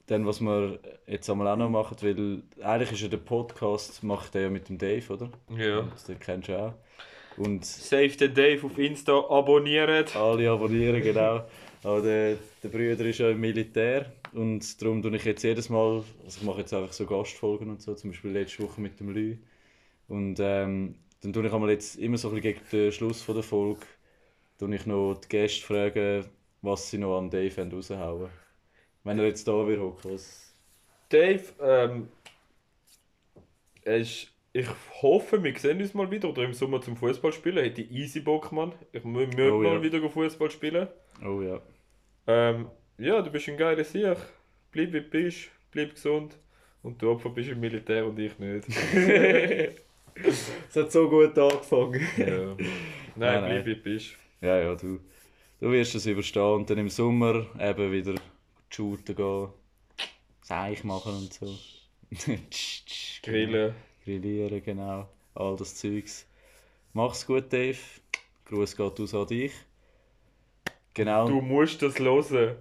[0.06, 4.34] dann, was wir jetzt einmal auch noch machen, weil eigentlich ist ja der Podcast, macht
[4.34, 5.30] der ja mit dem Dave, oder?
[5.56, 5.82] Ja.
[5.82, 6.74] Das kennst du auch.
[7.36, 10.14] Und Save the Dave auf Insta, abonniert.
[10.16, 11.44] alle abonnieren, genau.
[11.82, 16.04] Aber der, der Brüder ist ja im Militär und darum tue ich jetzt jedes Mal,
[16.24, 19.10] also ich mache jetzt einfach so Gastfolgen und so, zum Beispiel letzte Woche mit dem
[19.10, 19.36] Lü.
[20.08, 23.34] Und ähm, dann tue ich einmal jetzt immer so ein bisschen gegen den Schluss von
[23.34, 23.80] der Folge,
[24.58, 26.26] tue ich noch die Gäste fragen,
[26.62, 28.30] was sie noch an Dave wollen raushauen
[29.04, 30.54] Wenn er jetzt da wird hocken, was...
[31.08, 32.08] Dave, ähm,
[33.84, 34.66] ist, ich
[35.02, 37.58] hoffe, wir sehen uns mal wieder oder im Sommer zum Fußball spielen.
[37.58, 38.72] Hätte ich easy Bock, Mann.
[38.92, 39.82] Ich mü Oh, mal ja.
[39.82, 40.88] wieder Fußball spielen.
[41.24, 41.60] Oh ja.
[42.26, 44.16] Ähm, ja, du bist ein geiler Sieg.
[44.70, 46.38] Bleib wie du bist, bleib gesund.
[46.82, 48.66] Und du Opfer bist im Militär und ich nicht.
[50.68, 52.06] Es hat so gut angefangen.
[52.16, 52.54] ja.
[52.54, 52.56] Nein,
[53.16, 53.44] Nein, nein.
[53.44, 54.16] bleib wie du bist.
[54.40, 55.00] Ja, ja, du,
[55.62, 58.14] du wirst es überstehen und dann im Sommer eben wieder
[58.68, 59.48] shooten gehen,
[60.42, 61.54] Seich machen und so.
[63.22, 63.74] Grillen.
[64.04, 65.08] Grillieren, genau.
[65.34, 66.26] All das Zeugs.
[66.92, 67.78] Mach's gut, Dave.
[68.46, 69.52] Gruß geht aus an dich.
[70.94, 72.56] Genau, Du du, musst das hören.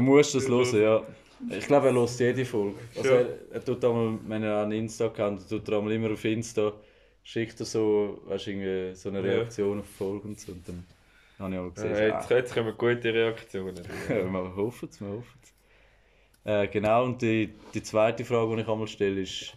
[0.00, 1.02] musst das hören, ja.
[1.56, 2.76] Ich glaube, er hört jede Folge.
[2.94, 3.16] Also Ja.
[3.22, 6.72] er, er tut einmal, wenn er einen Insta-Account hat, tut er einmal immer auf Insta,
[7.24, 9.24] schickt er so, weißt, irgendwie so eine Ja.
[9.24, 10.52] Reaktion auf die Folge und so.
[10.52, 10.84] Und dann
[11.38, 13.82] habe ich auch gesehen, Äh, ah, jetzt, jetzt kommen gute Reaktionen.
[14.08, 15.52] Ja, wir hoffen es, wir hoffen es.
[16.44, 19.54] Äh, genau, und die, die zweite Frage, die ich einmal stelle, ist: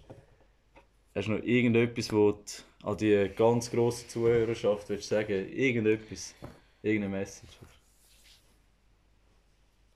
[1.16, 2.44] Hast du noch irgendetwas, wo du
[2.84, 6.36] an die ganz grosse Zuhörerschaft willst sagen Irgendetwas?
[6.82, 7.58] Irgendeine Message?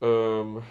[0.00, 0.62] Ähm.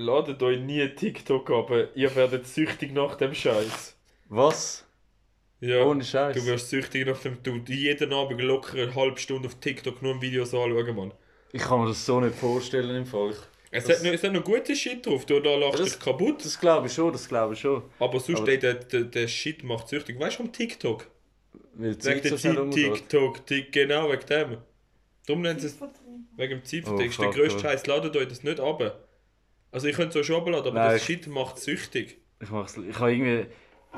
[0.00, 3.96] Ladet euch nie TikTok ab, ihr werdet süchtig nach dem Scheiß.
[4.28, 4.87] Was?
[5.60, 6.36] Ja, Ohne Scheiß.
[6.36, 7.42] du wirst süchtig nach dem.
[7.42, 11.12] Du jeden Abend locker eine halbe Stunde auf TikTok nur Videos anschauen, Mann.
[11.52, 13.30] Ich kann mir das so nicht vorstellen im Fall.
[13.30, 13.36] Ich,
[13.70, 15.98] Es, Das- hat, noch, es hat noch gute Shit drauf, du da lachst Das- dich
[16.00, 16.44] kaputt.
[16.44, 17.82] das glaube ich schon, das glaube ich schon.
[17.98, 20.18] Aber sonst, Aber- der, der, der Shit macht süchtig.
[20.18, 21.06] Weißt du, vom TikTok?
[21.74, 22.70] Weil die Wegen der Zeit.
[22.72, 24.58] TikTok, Tik, genau, wegen dem.
[25.26, 25.76] Darum nennen sie es
[26.36, 27.18] wegen dem Zeitvertext.
[27.18, 27.70] Oh, der grösste ja.
[27.70, 29.04] Scheiß, ladet euch das nicht ab.
[29.70, 32.18] Also, ich könnte es auch schon abladen, aber Nein, das Shit macht süchtig.
[32.40, 32.76] Ich mach's.
[32.78, 33.46] Ich habe irgendwie.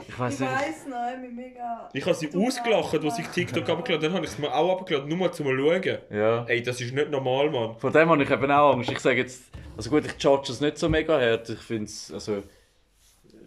[0.08, 0.50] Ich weiß Ich nicht.
[0.52, 1.88] weiss noch, ich bin mega...
[1.92, 3.98] Ich habe sie ausgelacht, als ich TikTok abgeladen habe.
[4.00, 5.98] Dann habe ich es mir auch abgeladen, nur mal zum Schauen.
[6.10, 6.44] Ja.
[6.44, 7.76] Ey, das ist nicht normal, Mann.
[7.78, 8.90] Vor dem habe ich eben auch Angst.
[8.90, 9.42] Ich sage jetzt.
[9.76, 11.48] Also gut, ich judge es nicht so mega hart.
[11.48, 12.12] Ich finde es.
[12.12, 12.42] Also.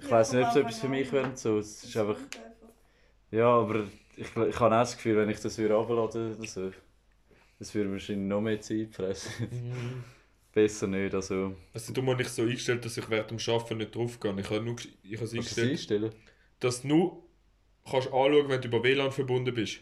[0.02, 1.26] Ich weiß nicht, ob es etwas für mich wäre.
[1.26, 1.60] und So.
[1.60, 2.18] Es ist einfach.
[3.32, 3.86] Ja, aber
[4.18, 6.72] ich, ich habe auch das Gefühl, wenn ich das wieder runterladen würde, so,
[7.58, 10.04] das würde wahrscheinlich noch mehr Zeit fressen.
[10.54, 11.16] Besser nicht.
[11.16, 11.56] Also.
[11.74, 14.36] Also, du hast nicht so eingestellt, dass ich während dem Arbeiten nicht draufgehe.
[14.39, 16.12] Ich habe nur ich habe es eingestellt, einstellen?
[16.64, 17.24] Dass du nur
[17.89, 19.80] kannst anschauen, wenn du über WLAN verbunden bist.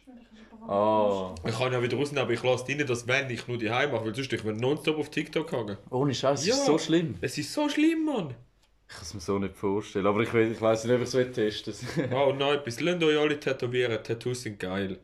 [0.67, 1.33] Ah.
[1.47, 3.91] Ich kann ja wieder rausnehmen, aber ich lasse rein, dass wenn ich nur die Heim
[3.91, 5.77] mache, weil sonst ich will nonstop auf TikTok hängen.
[5.89, 6.53] Ohne Scheiß, Ja.
[6.55, 7.15] ist so schlimm.
[7.21, 8.35] Es ist so schlimm, Mann.
[8.87, 10.05] Ich kann es mir so nicht vorstellen.
[10.05, 12.09] Aber ich, will, ich weiß nicht, ob ich es testen will.
[12.13, 12.79] Oh nein, etwas.
[12.79, 14.03] Lasst euch alle tätowieren.
[14.03, 14.99] Tattoos sind geil.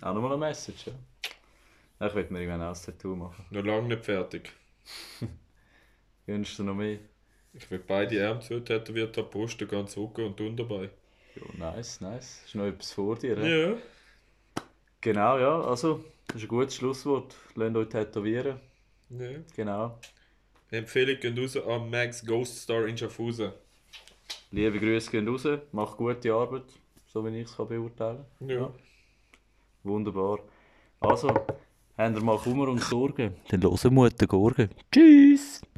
[0.00, 2.06] auch nochmal eine Message, ja.
[2.06, 3.44] Ich will mir irgendwann auch ein Tattoo machen.
[3.50, 4.50] Noch lange nicht fertig.
[6.26, 6.98] Wünschst du noch mehr?
[7.52, 10.66] Ich will beide Arme zu tätowiert haben, Brust, ganz Rücken und unten
[11.36, 12.42] Ja, nice, nice.
[12.44, 13.46] Ist noch etwas vor dir, ja?
[13.70, 13.76] Ja.
[15.00, 15.60] Genau, ja.
[15.62, 17.34] Also, das ist ein gutes Schlusswort.
[17.54, 18.60] Lasst euch tätowieren.
[19.10, 19.28] ja.
[19.56, 19.98] Genau.
[20.70, 23.52] Empfehlung geht raus an Max Ghost Star in Schaffhausen.
[24.52, 25.46] Liebe Grüße gehen raus.
[25.72, 26.64] Mach gute Arbeit,
[27.06, 28.72] so wie ich es kann beurteilen Ja.
[29.82, 30.38] Wunderbar.
[31.00, 31.52] Also, habt
[31.98, 33.34] ihr mal Kummer und Sorgen?
[33.48, 34.70] Dann hören Mutter Gorgen.
[34.92, 35.62] Tschüss!